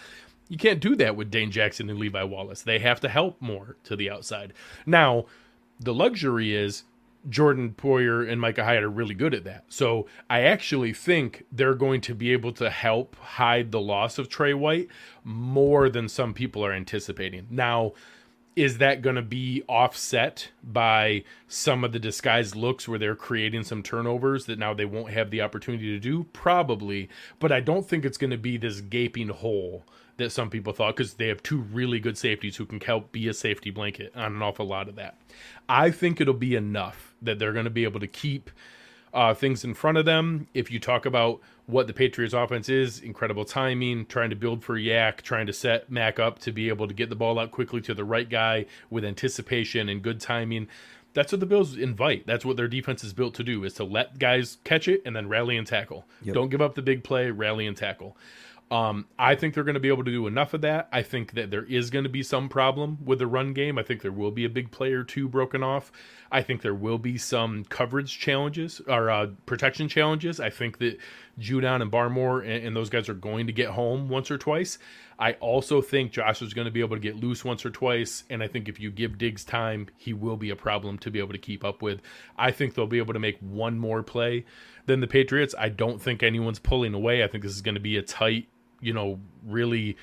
[0.48, 2.62] You can't do that with Dane Jackson and Levi Wallace.
[2.62, 4.52] They have to help more to the outside.
[4.84, 5.24] Now,
[5.80, 6.84] the luxury is
[7.28, 9.64] Jordan Poyer and Micah Hyde are really good at that.
[9.68, 14.28] So I actually think they're going to be able to help hide the loss of
[14.28, 14.88] Tre White
[15.22, 17.46] more than some people are anticipating.
[17.50, 17.92] Now,
[18.56, 23.64] is that going to be offset by some of the disguised looks where they're creating
[23.64, 26.24] some turnovers that now they won't have the opportunity to do?
[26.32, 27.08] Probably,
[27.40, 29.84] but I don't think it's going to be this gaping hole
[30.16, 33.26] that some people thought because they have two really good safeties who can help be
[33.28, 35.16] a safety blanket on an awful lot of that.
[35.68, 38.50] I think it'll be enough that they're going to be able to keep
[39.12, 40.46] uh, things in front of them.
[40.54, 44.78] If you talk about what the Patriots offense is, incredible timing, trying to build for
[44.78, 47.80] YAC, trying to set Mac up to be able to get the ball out quickly
[47.82, 50.68] to the right guy with anticipation and good timing.
[51.14, 52.26] That's what the Bills invite.
[52.26, 55.14] That's what their defense is built to do is to let guys catch it and
[55.14, 56.04] then rally and tackle.
[56.22, 56.34] Yep.
[56.34, 58.16] Don't give up the big play, rally and tackle.
[58.70, 60.88] Um, I think they're going to be able to do enough of that.
[60.90, 63.78] I think that there is going to be some problem with the run game.
[63.78, 65.92] I think there will be a big play or two broken off.
[66.34, 70.40] I think there will be some coverage challenges or uh, protection challenges.
[70.40, 70.98] I think that
[71.38, 74.78] Judon and Barmore and, and, those guys are going to get home once or twice.
[75.16, 78.24] I also think Josh is going to be able to get loose once or twice,
[78.30, 81.20] and I think if you give Diggs time, he will be a problem to be
[81.20, 82.00] able to keep up with.
[82.36, 84.44] I think they'll be able to make one more play
[84.86, 85.54] than the Patriots.
[85.56, 87.22] I don't think anyone's pulling away.
[87.22, 88.48] I think this is going to be a tight,
[88.80, 89.96] you know, really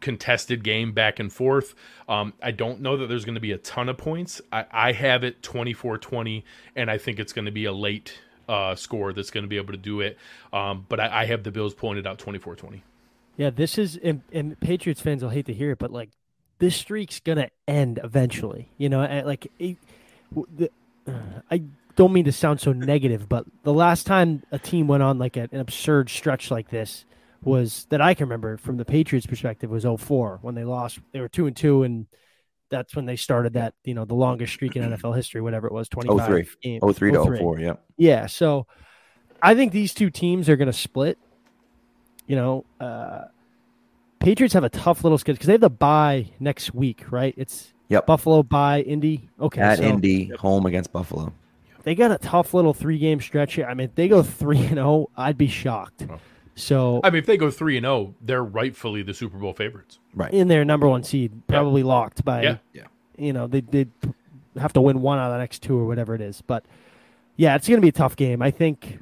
[0.00, 1.74] contested game back and forth.
[2.08, 4.40] Um, I don't know that there's going to be a ton of points.
[4.52, 8.18] I, I have it 24 20, and I think it's going to be a late
[8.48, 10.18] uh, score that's going to be able to do it.
[10.52, 12.82] Um, but I, I, have the Bills it out 24 20.
[13.36, 16.10] Yeah, this is, and, and, Patriots fans will hate to hear it, but like
[16.58, 18.70] this streak's going to end eventually.
[18.78, 19.76] You know, like it,
[20.56, 20.70] the,
[21.06, 21.12] uh,
[21.50, 21.62] I
[21.96, 25.36] don't mean to sound so negative, but the last time a team went on like
[25.36, 27.04] a, an absurd stretch like this,
[27.42, 30.98] was that I can remember from the Patriots perspective was 04 when they lost.
[31.12, 32.06] They were two and two, and
[32.70, 35.72] that's when they started that you know the longest streak in NFL history, whatever it
[35.72, 36.46] was, 25 03.
[36.62, 37.38] Games, 03 to 03.
[37.38, 37.72] 04, yeah.
[37.96, 38.66] Yeah, so
[39.42, 41.18] I think these two teams are going to split.
[42.26, 43.26] You know, uh,
[44.18, 47.34] Patriots have a tough little schedule because they have the bye next week, right?
[47.36, 48.06] It's yep.
[48.06, 49.28] Buffalo bye, Indy.
[49.40, 51.32] Okay, at so, Indy, home against Buffalo.
[51.84, 53.66] They got a tough little three game stretch here.
[53.66, 56.06] I mean, if they go three and zero, oh, I'd be shocked.
[56.10, 56.18] Oh.
[56.56, 59.52] So I mean, if they go three and zero, oh, they're rightfully the Super Bowl
[59.52, 60.32] favorites, right?
[60.32, 61.88] In their number one seed, probably yeah.
[61.88, 62.42] locked by.
[62.42, 62.86] Yeah, yeah.
[63.18, 63.86] You know, they they
[64.58, 66.64] have to win one out of the next two or whatever it is, but
[67.36, 68.40] yeah, it's going to be a tough game.
[68.40, 69.00] I think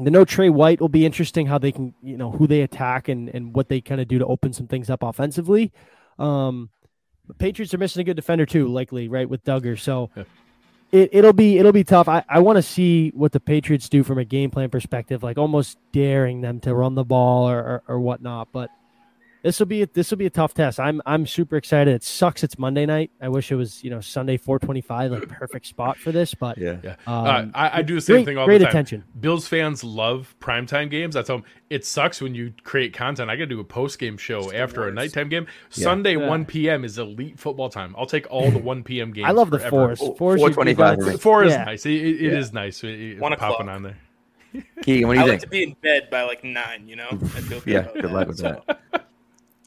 [0.00, 1.46] the no Tre White will be interesting.
[1.46, 4.20] How they can, you know, who they attack and and what they kind of do
[4.20, 5.72] to open some things up offensively.
[6.20, 6.70] Um,
[7.38, 9.78] Patriots are missing a good defender too, likely, right, with Dugger.
[9.78, 10.10] So.
[10.16, 10.22] Yeah
[10.92, 12.08] it, it'll be it'll be tough.
[12.08, 15.38] I, I want to see what the Patriots do from a game plan perspective, like
[15.38, 18.48] almost daring them to run the ball or, or, or whatnot.
[18.52, 18.70] But
[19.42, 20.80] this will be this will be a tough test.
[20.80, 21.94] I'm I'm super excited.
[21.94, 22.42] It sucks.
[22.42, 23.10] It's Monday night.
[23.20, 26.34] I wish it was you know Sunday 4:25, like perfect spot for this.
[26.34, 26.96] But yeah, yeah.
[27.06, 28.70] Um, uh, I, I, do the same great, thing all great the time.
[28.70, 29.04] attention.
[29.20, 31.14] Bills fans love primetime games.
[31.14, 33.30] That's how it sucks when you create content.
[33.30, 35.46] I got to do a post game show after a nighttime game.
[35.72, 35.84] Yeah.
[35.84, 36.28] Sunday yeah.
[36.28, 36.84] 1 p.m.
[36.84, 37.94] is elite football time.
[37.98, 39.12] I'll take all the 1 p.m.
[39.12, 39.26] games.
[39.28, 39.98] I love the fours.
[39.98, 41.20] Fours 425.
[41.20, 41.86] Four is nice.
[41.86, 42.82] It, it, it is nice.
[42.82, 43.98] It, One popping on there.
[44.82, 45.28] Keegan, what do you I think?
[45.28, 46.88] like to be in bed by like nine.
[46.88, 47.18] You know.
[47.66, 47.88] yeah.
[47.94, 48.62] Good luck with so.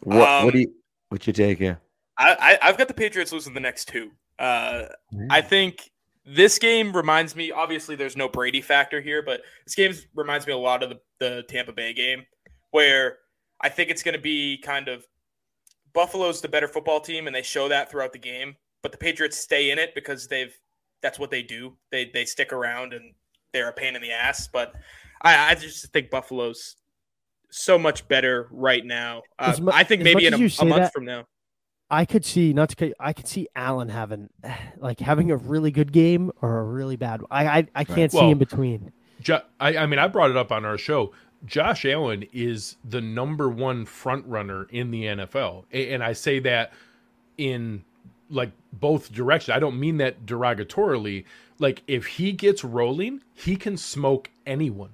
[0.02, 0.74] What, um, what do you
[1.10, 1.80] what you take here?
[2.18, 4.12] I, I have got the Patriots losing the next two.
[4.38, 4.86] Uh,
[5.30, 5.90] I think
[6.26, 7.52] this game reminds me.
[7.52, 11.00] Obviously, there's no Brady factor here, but this game reminds me a lot of the,
[11.20, 12.26] the Tampa Bay game,
[12.72, 13.18] where
[13.62, 15.06] I think it's going to be kind of
[15.94, 18.56] Buffalo's the better football team, and they show that throughout the game.
[18.82, 20.54] But the Patriots stay in it because they've
[21.02, 21.76] that's what they do.
[21.92, 23.14] They they stick around and
[23.54, 24.48] they're a pain in the ass.
[24.52, 24.74] But
[25.22, 26.76] I, I just think Buffalo's
[27.50, 29.24] so much better right now.
[29.38, 31.26] Uh, mu- I think maybe in a, a month that, from now.
[31.90, 32.94] I could see not to.
[33.00, 34.30] I could see Allen having
[34.78, 37.22] like having a really good game or a really bad.
[37.32, 38.12] I I, I can't right.
[38.12, 38.92] see well, in between.
[39.22, 41.14] Jo- I I mean I brought it up on our show.
[41.46, 46.74] Josh Allen is the number one front runner in the NFL, and I say that
[47.38, 47.86] in
[48.30, 49.56] like both directions.
[49.56, 51.26] I don't mean that derogatorily.
[51.58, 54.92] Like if he gets rolling, he can smoke anyone.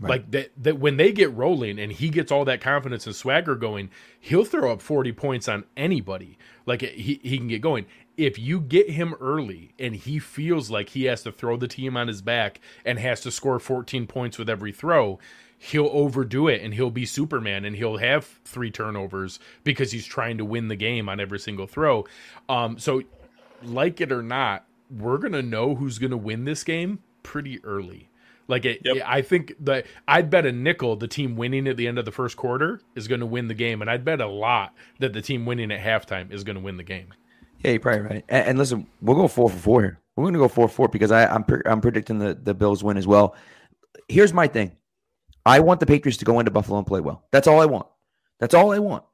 [0.00, 0.10] Right.
[0.10, 3.56] Like that, that when they get rolling and he gets all that confidence and swagger
[3.56, 6.38] going, he'll throw up 40 points on anybody.
[6.66, 7.86] Like he, he can get going.
[8.16, 11.96] If you get him early and he feels like he has to throw the team
[11.96, 15.18] on his back and has to score 14 points with every throw,
[15.58, 20.38] he'll overdo it and he'll be Superman and he'll have three turnovers because he's trying
[20.38, 22.04] to win the game on every single throw.
[22.48, 23.02] Um, so,
[23.62, 27.62] like it or not, we're going to know who's going to win this game pretty
[27.64, 28.07] early.
[28.48, 29.04] Like it, yep.
[29.06, 32.10] I think that I'd bet a nickel the team winning at the end of the
[32.10, 35.20] first quarter is going to win the game, and I'd bet a lot that the
[35.20, 37.12] team winning at halftime is going to win the game.
[37.62, 38.24] Yeah, you're probably right.
[38.28, 40.00] And, and listen, we'll go four for four here.
[40.16, 42.54] We're going to go four for four because I, I'm pre- I'm predicting the the
[42.54, 43.36] Bills win as well.
[44.08, 44.72] Here's my thing:
[45.44, 47.24] I want the Patriots to go into Buffalo and play well.
[47.30, 47.86] That's all I want.
[48.40, 49.04] That's all I want.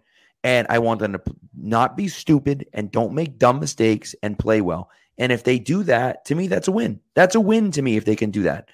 [0.44, 1.22] And I want them to
[1.56, 4.90] not be stupid and don't make dumb mistakes and play well.
[5.16, 7.00] And if they do that, to me, that's a win.
[7.14, 8.68] That's a win to me if they can do that.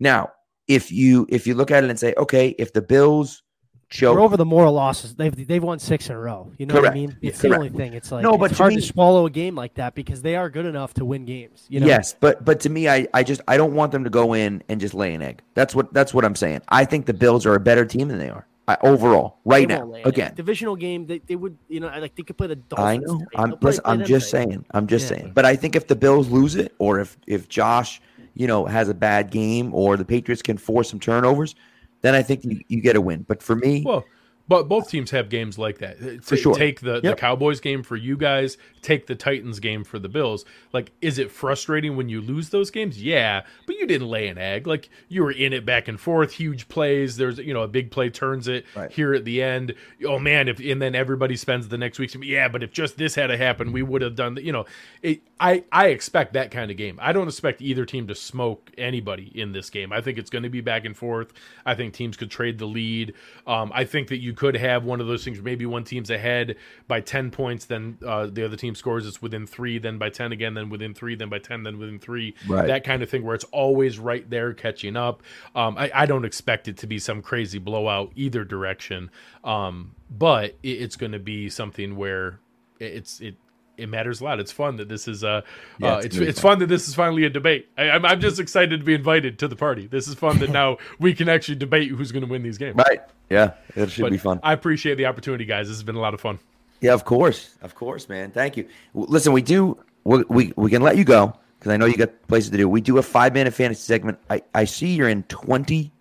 [0.00, 0.32] Now,
[0.66, 3.42] if you if you look at it and say, okay, if the Bills
[3.90, 6.52] choke We're over the moral losses, they've they've won six in a row.
[6.58, 6.84] You know Correct.
[6.84, 7.16] what I mean?
[7.22, 7.50] It's yeah.
[7.50, 7.94] the only thing.
[7.94, 10.36] It's like no, but it's hard me, to swallow a game like that because they
[10.36, 11.66] are good enough to win games.
[11.68, 11.86] You know?
[11.86, 14.62] Yes, but but to me, I I just I don't want them to go in
[14.68, 15.42] and just lay an egg.
[15.54, 16.60] That's what that's what I'm saying.
[16.68, 18.46] I think the Bills are a better team than they are.
[18.68, 22.36] I, overall, right now, again, divisional game, they, they would, you know, like they could
[22.36, 22.86] play the Dolphins.
[22.86, 23.26] I know.
[23.34, 24.62] I'm, listen, I'm just saying.
[24.72, 25.16] I'm just yeah.
[25.16, 25.32] saying.
[25.34, 28.02] But I think if the Bills lose it, or if if Josh
[28.38, 31.54] you know, has a bad game or the Patriots can force some turnovers,
[32.00, 33.24] then I think you, you get a win.
[33.28, 34.04] But for me, well,
[34.48, 35.96] but both teams have games like that.
[36.00, 36.54] Uh, for sure.
[36.54, 37.02] Take the, yep.
[37.02, 40.46] the Cowboys game for you guys, take the Titans game for the Bills.
[40.72, 43.02] Like, is it frustrating when you lose those games?
[43.02, 44.66] Yeah, but you didn't lay an egg.
[44.66, 47.16] Like you were in it back and forth, huge plays.
[47.16, 48.90] There's you know a big play turns it Right.
[48.90, 49.74] here at the end.
[50.06, 52.14] Oh man, if and then everybody spends the next week.
[52.22, 54.34] Yeah, but if just this had to happen, we would have done.
[54.34, 54.64] The, you know,
[55.02, 56.98] it, I I expect that kind of game.
[57.00, 59.92] I don't expect either team to smoke anybody in this game.
[59.92, 61.32] I think it's going to be back and forth.
[61.64, 63.14] I think teams could trade the lead.
[63.46, 65.40] Um, I think that you could have one of those things.
[65.40, 66.56] Maybe one team's ahead
[66.88, 69.06] by ten points, then uh, the other team scores.
[69.06, 71.98] It's within three, then by ten again, then within three, then by ten, then within
[71.98, 72.34] three.
[72.48, 72.66] Right.
[72.66, 75.22] That kind of thing where it's always right there catching up.
[75.54, 79.10] Um, I, I don't expect it to be some crazy blowout either direction.
[79.44, 82.40] Um, but it, it's going to be something where
[82.80, 83.36] it- it's it
[83.78, 84.40] it matters a lot.
[84.40, 85.42] It's fun that this is uh,
[85.78, 87.68] Yeah, uh it's it's really it's fun that this is finally a debate.
[87.78, 89.86] I, I'm I'm just excited to be invited to the party.
[89.86, 92.76] This is fun that now we can actually debate who's going to win these games.
[92.76, 93.00] Right.
[93.30, 93.52] Yeah.
[93.76, 94.40] It should But be fun.
[94.42, 95.68] I appreciate the opportunity, guys.
[95.68, 96.38] This has been a lot of fun.
[96.80, 98.30] Yeah, of course, of course, man.
[98.30, 98.68] Thank you.
[98.94, 101.96] W- Listen, we do we we, we can let you go because I know you
[101.96, 102.68] got places to do.
[102.68, 104.18] We do a five minute fantasy segment.
[104.30, 105.92] I I see you're in twenty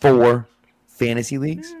[0.00, 0.46] four
[0.86, 1.74] fantasy leagues.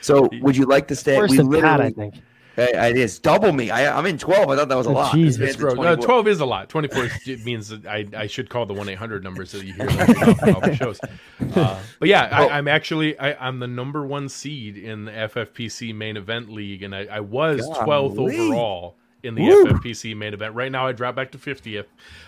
[0.00, 1.16] So would you like to stay?
[1.16, 2.14] Worse we than Pat, I think.
[2.58, 3.70] Hey, it is double me.
[3.70, 4.50] I, I'm in twelve.
[4.50, 5.14] I thought that was a Oh, lot.
[5.14, 5.40] Jesus.
[5.54, 5.74] It's It's.
[5.76, 6.68] No, 12 is a lot.
[6.68, 9.86] 24 is- means that I, I should call the 1 800 number so you hear
[9.86, 10.98] that all the shows.
[11.54, 15.12] Uh, but yeah, Well- I, I'm actually I, I'm the number one seed in the
[15.12, 18.38] FFPC main event league, and I, I was 12th Golly.
[18.48, 19.64] overall in the Woo.
[19.66, 20.54] FFPC main event.
[20.54, 21.86] Right now, I dropped back to 50th,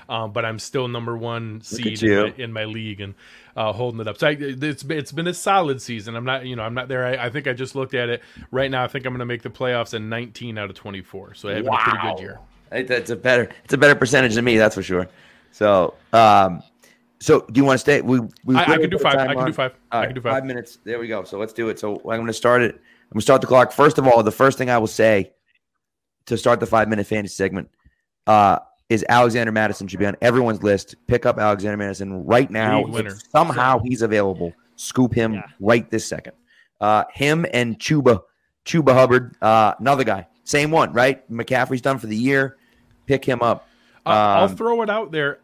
[0.08, 3.14] um, but I'm still number one seed in my, in my league and
[3.56, 4.18] uh, holding it up.
[4.18, 6.16] So I, it's been- it's been a solid season.
[6.16, 7.06] I'm not you know I'm not there.
[7.06, 8.82] I, I think I just looked at it right now.
[8.84, 11.34] I think I'm going to make the playoffs in 19 out of 24.
[11.34, 12.40] So I have a pretty good year.
[12.86, 13.48] That's a better.
[13.64, 14.56] It's a better percentage than me.
[14.56, 15.08] That's for sure.
[15.52, 16.62] So, um,
[17.18, 18.00] so do you want to stay?
[18.00, 19.16] We, we I- I can do five.
[19.16, 19.74] I can do five.
[19.92, 20.32] All I can do five.
[20.32, 20.78] Five minutes.
[20.84, 21.24] There we go.
[21.24, 21.78] So let's do it.
[21.78, 22.74] So I'm going to start it.
[22.76, 23.72] I'm going to start the clock.
[23.72, 25.32] First of all, the first thing I will say
[26.26, 27.68] to start the five minute fantasy segment
[28.26, 28.58] uh,
[28.88, 30.94] is Alexander Mattison should be on everyone's list.
[31.06, 32.84] Pick up Alexander Mattison right now.
[33.30, 34.52] Somehow he's available.
[34.76, 35.42] Scoop him Yeah.
[35.60, 36.32] right this second.
[36.80, 38.22] Uh, him and Chuba,
[38.64, 40.26] Chuba Hubbard, uh, another guy.
[40.44, 41.28] Same one, right?
[41.30, 42.56] McCaffrey's done for the year.
[43.06, 43.68] Pick him up.
[44.06, 45.40] Uh, I'll Um, throw it out there.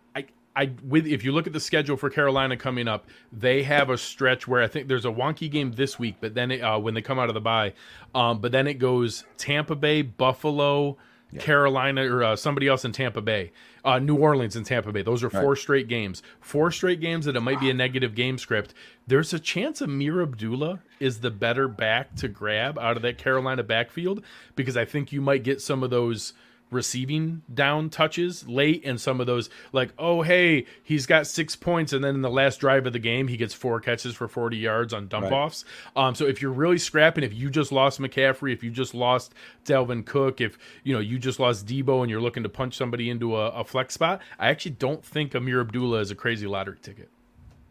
[0.56, 3.98] I, with if you look at the schedule for Carolina coming up, they have a
[3.98, 6.94] stretch where I think there's a wonky game this week, but then it, uh, when
[6.94, 7.74] they come out of the bye,
[8.14, 10.96] um, but then it goes Tampa Bay, Buffalo,
[11.38, 13.52] Carolina, or uh, somebody else in Tampa Bay,
[13.84, 15.02] uh, New Orleans and Tampa Bay.
[15.02, 16.22] Those are four straight games.
[16.40, 18.72] Four straight games that it might be a negative game script.
[19.06, 23.62] There's a chance Ameer Abdullah is the better back to grab out of that Carolina
[23.62, 24.22] backfield
[24.54, 26.32] because I think you might get some of those
[26.70, 31.92] receiving down touches late and some of those like oh hey he's got six points
[31.92, 34.56] and then in the last drive of the game he gets four catches for 40
[34.56, 35.64] yards on dump offs
[35.94, 39.32] um so if you're really scrapping if you just lost mccaffrey if you just lost
[39.64, 43.08] dalvin cook if you know you just lost deebo and you're looking to punch somebody
[43.10, 46.78] into a, a flex spot i actually don't think ameer abdullah is a crazy lottery
[46.82, 47.08] ticket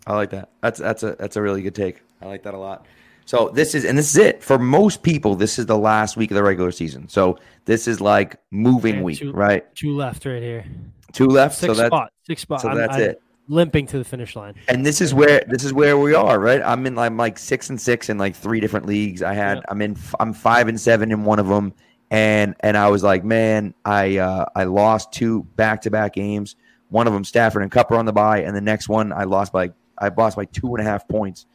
[0.07, 0.49] I like that.
[0.61, 2.01] That's that's a that's a really good take.
[2.21, 2.85] I like that a lot.
[3.25, 5.35] So this is and this is it for most people.
[5.35, 7.09] This is the last week of the regular season.
[7.09, 9.75] So this is like moving Yeah, week, two- right?
[9.75, 10.65] Two left right here.
[11.11, 11.55] Two left.
[11.57, 12.11] Six so that's spot.
[12.27, 12.61] Six spot.
[12.61, 13.21] so I'm- that's I'm it.
[13.47, 14.55] Limping to the finish line.
[14.69, 16.61] and this is where this is where we are, right?
[16.63, 19.21] I'm in I'm like six and six in like three different leagues.
[19.21, 19.63] I had Yeah.
[19.69, 21.73] I'm in I'm five and seven in one of them,
[22.09, 26.55] and and I was like, man, I uh, I lost two back to back games.
[26.89, 29.25] One of them Stafford and Kupp are on the bye, and the next one I
[29.25, 29.69] lost by
[29.99, 31.45] I lost by two and a half points,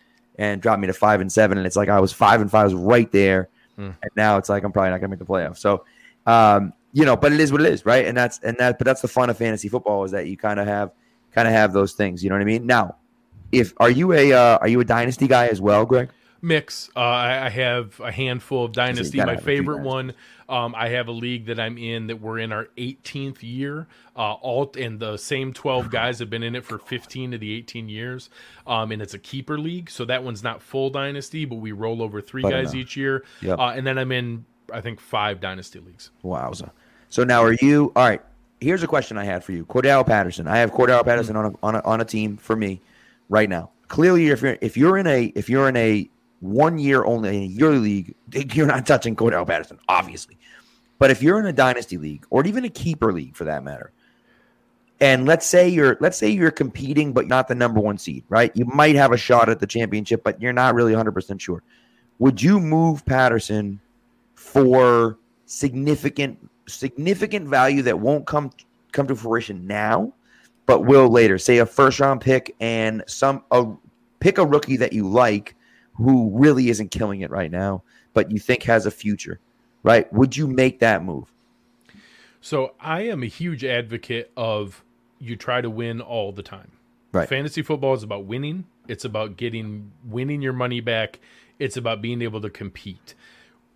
[0.41, 1.59] and dropped me to five and seven.
[1.59, 3.91] And it's like I was five and five, I was right there, Hmm.
[4.03, 5.59] and now it's like I'm probably not gonna make the playoffs.
[5.59, 5.85] So,
[6.27, 8.07] um, you know, but it is what it is, right?
[8.07, 10.59] And that's and that, but that's the fun of fantasy football is that you kind
[10.59, 10.91] of have
[11.33, 12.25] kind of have those things.
[12.25, 12.67] You know what I mean?
[12.67, 12.97] Now,
[13.53, 16.09] if are you a uh, are you a dynasty guy as well, Greg?
[16.43, 16.91] Mix.
[16.97, 19.19] Uh, I, I have a handful of dynasty.
[19.19, 20.15] My have a few favorite one.
[20.49, 23.87] Um, I have a league that I'm in that we're in our 18th year.
[24.17, 27.55] Uh, all and the same 12 guys have been in it for 15 of the
[27.55, 28.31] 18 years.
[28.67, 32.03] Um, and it's a keeper league, so that one's not full dynasty, but we roll
[32.03, 33.25] over three But guys each year.
[33.43, 33.59] Yep.
[33.59, 36.11] Uh, and then I'm in, I think, five dynasty leagues.
[36.25, 36.71] Wowza.
[37.11, 38.23] So now are you all right?
[38.61, 40.47] Here's a question I had for you, Cordarrelle Patterson.
[40.47, 42.81] I have Cordarrelle Patterson on a, on a on a team for me
[43.29, 43.71] right now.
[43.89, 46.09] Clearly, if you're if you're in a if you're in a
[46.41, 48.15] one year only in a yearly league,
[48.55, 50.37] you're not touching Cordarrelle Patterson, obviously.
[50.99, 53.93] But if you're in a dynasty league or even a keeper league for that matter,
[55.01, 58.55] and let's say you're let's say you're competing but not the number one seed, right?
[58.55, 61.63] You might have a shot at the championship, but you're not really 100 percent sure.
[62.19, 63.81] Would you move Patterson
[64.35, 68.51] for significant significant value that won't come
[68.93, 70.13] come to fruition now,
[70.67, 71.39] but will later?
[71.39, 73.67] Say a first round pick and some a
[74.21, 75.57] pick a rookie that you like
[76.01, 77.83] who really isn't killing it right now,
[78.15, 79.39] but you think has a future,
[79.83, 80.11] right?
[80.13, 81.33] Would you make that move?
[82.41, 84.83] So I am a huge advocate of
[85.19, 86.73] you try to win all the time.
[87.13, 87.29] Right.
[87.29, 88.65] Fantasy football is about winning.
[88.89, 91.21] It's about getting winning your money back.
[91.59, 93.15] It's about being able to compete.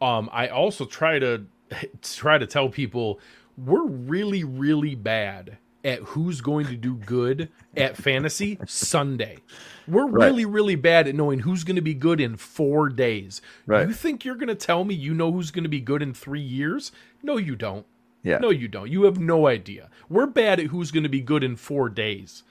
[0.00, 1.44] Um, I also try to
[2.02, 3.20] try to tell people
[3.58, 9.38] we're really, really bad at who's going to do good at fantasy Sunday.
[9.86, 10.26] We're Right.
[10.26, 13.42] really, really bad at knowing who's going to be good in four days.
[13.66, 13.86] Right.
[13.86, 16.14] You think you're going to tell me you know who's going to be good in
[16.14, 16.90] three years?
[17.22, 17.84] No, you don't.
[18.22, 18.38] Yeah.
[18.38, 18.90] No, you don't.
[18.90, 19.90] You have no idea.
[20.08, 22.42] We're bad at who's going to be good in four days.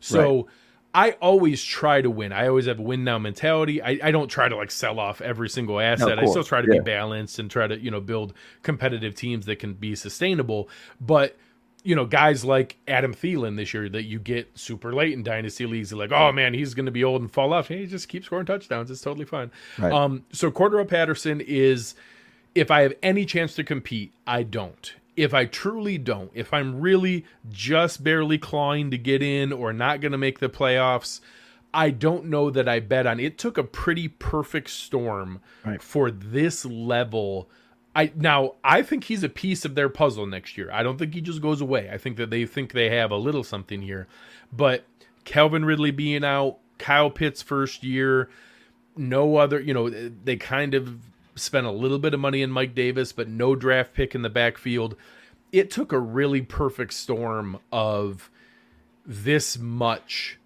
[0.00, 0.48] So
[0.94, 2.32] I always try to win.
[2.34, 3.80] I always have a win now mentality.
[3.80, 6.18] I, I don't try to like sell off every single asset.
[6.18, 6.80] I still try to Yeah.
[6.80, 10.68] be balanced and try to, you know, build competitive teams that can be sustainable.
[11.00, 11.34] But
[11.84, 15.66] you know, guys like Adam Thielen this year that you get super late in dynasty
[15.66, 17.68] leagues, they're like, oh man, he's going to be old and fall off.
[17.68, 18.90] Hey, he just keeps scoring touchdowns.
[18.90, 19.50] It's totally fine.
[19.78, 19.92] Right.
[19.92, 21.94] Um, so Cordarrelle Patterson is,
[22.54, 24.94] if I have any chance to compete, I don't.
[25.16, 30.00] If I truly don't, if I'm really just barely clawing to get in or not
[30.00, 31.20] going to make the playoffs,
[31.74, 33.18] I don't know that I bet on.
[33.20, 35.82] It took a pretty perfect storm Right.
[35.82, 37.48] for this level.
[37.94, 40.70] I now I think he's a piece of their puzzle next year.
[40.72, 41.90] I don't think he just goes away.
[41.92, 44.08] I think that they think they have a little something here.
[44.52, 44.84] But
[45.24, 48.28] Calvin Ridley being out, Kyle Pitts first year,
[48.96, 50.98] no other, you know, they kind of
[51.34, 54.30] spent a little bit of money in Mike Davis, but no draft pick in the
[54.30, 54.96] backfield.
[55.50, 58.30] It took a really perfect storm of
[59.04, 60.38] this much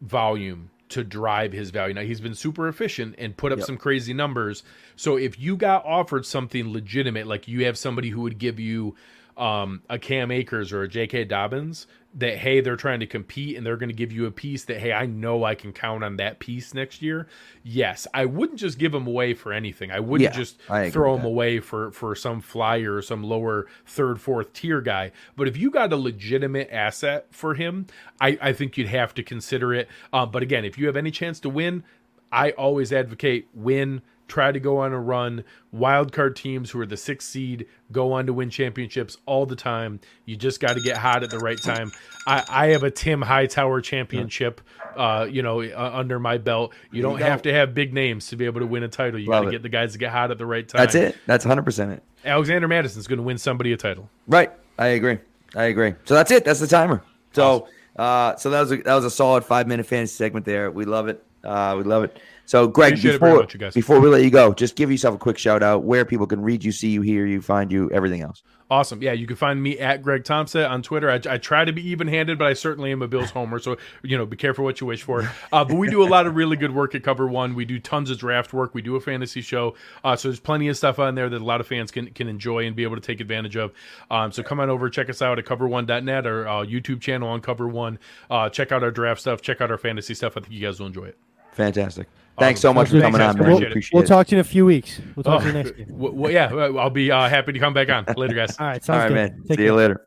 [0.00, 1.94] volume to drive his value.
[1.94, 3.66] Now he's been super efficient and put up Yep.
[3.66, 4.62] some crazy numbers.
[4.96, 8.94] So if you got offered something legitimate, like you have somebody who would give you
[9.36, 11.24] um, a Cam Akers or a J.K.
[11.24, 14.64] Dobbins, that hey, they're trying to compete and they're going to give you a piece
[14.66, 17.26] that hey, I know I can count on that piece next year.
[17.62, 19.90] Yes, I wouldn't just give them away for anything.
[19.90, 21.28] I wouldn't Yeah, just I throw them that.
[21.28, 25.12] away for for some flyer or some lower third, fourth tier guy.
[25.36, 27.86] But if you got a legitimate asset for him,
[28.20, 29.88] I, I think you'd have to consider it.
[30.12, 31.82] Uh, but again, if you have any chance to win,
[32.30, 34.02] I always advocate win.
[34.28, 35.44] Try to go on a run.
[35.72, 39.56] Wild card teams who are the sixth seed go on to win championships all the
[39.56, 40.00] time.
[40.24, 41.92] You just got to get hot at the right time.
[42.26, 44.60] I, I have a Tim Hightower championship,
[44.96, 46.72] uh, you know, uh, under my belt.
[46.90, 49.20] You don't you have to have big names to be able to win a title.
[49.20, 50.80] You got to get the guys to get hot at the right time.
[50.80, 51.16] That's it.
[51.26, 52.02] That's 100% it.
[52.24, 54.08] Alexander Mattison's going to win somebody a title.
[54.26, 54.52] Right.
[54.78, 55.18] I agree.
[55.54, 55.94] I agree.
[56.04, 56.44] So that's it.
[56.44, 57.02] That's the timer.
[57.32, 60.70] So uh so that was a, that was a solid 5 minute fantasy segment there.
[60.70, 61.22] We love it.
[61.44, 62.18] Uh we love it.
[62.46, 63.74] So Greg Appreciate it very before much, you guys.
[63.74, 66.42] before we let you go, just give yourself a quick shout out where people can
[66.42, 68.42] read you, see you, hear you, find you, everything else.
[68.72, 69.02] Awesome.
[69.02, 71.10] Yeah, you can find me at Greg Thompson on Twitter.
[71.10, 73.58] I, I try to be even handed, but I certainly am a Bills homer.
[73.58, 75.30] So, you know, be careful what you wish for.
[75.52, 77.54] Uh, but we do a lot of really good work at Cover One.
[77.54, 78.74] We do tons of draft work.
[78.74, 79.74] We do a fantasy show.
[80.02, 82.28] Uh, so there's plenty of stuff on there that a lot of fans can, can
[82.28, 83.72] enjoy and be able to take advantage of.
[84.10, 87.42] Um, so come on over, check us out at cover1.net, our uh, YouTube channel on
[87.42, 87.98] Cover One.
[88.30, 90.38] Uh, check out our draft stuff, check out our fantasy stuff.
[90.38, 91.18] I think you guys will enjoy it.
[91.52, 92.08] Fantastic.
[92.38, 93.34] Thanks so much for coming guys.
[93.34, 93.50] on, man.
[93.56, 93.68] We it.
[93.68, 94.06] appreciate We'll it.
[94.06, 95.00] talk to you in a few weeks.
[95.14, 95.86] We'll talk to you Oh, next game.
[95.88, 96.46] w- w- yeah,
[96.80, 98.58] I'll be uh, happy to come back on later, guys.
[98.58, 99.14] All right, All sounds right, good.
[99.14, 99.44] man.
[99.46, 100.06] Take See you later.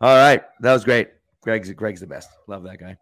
[0.00, 0.42] All right.
[0.60, 1.08] That was great.
[1.42, 2.30] Greg's Greg's the best.
[2.46, 2.96] Love that guy.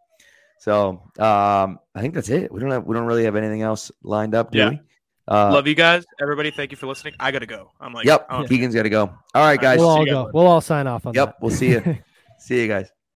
[0.59, 2.51] So um I think that's it.
[2.53, 4.69] We don't have we don't really have anything else lined up, do Yeah.
[4.71, 4.81] we?
[5.29, 6.51] Uh, Love you guys, everybody.
[6.51, 7.15] Thank you for listening.
[7.21, 7.71] I gotta go.
[7.81, 8.27] I'm like, Yep.
[8.29, 9.03] I don't- Keegan's got to go.
[9.35, 9.79] All right, guys.
[9.79, 10.31] We'll all you guys go.
[10.35, 11.27] We'll all sign off on Yep.
[11.29, 11.37] that.
[11.41, 11.99] We'll see you.
[12.39, 12.91] see you guys.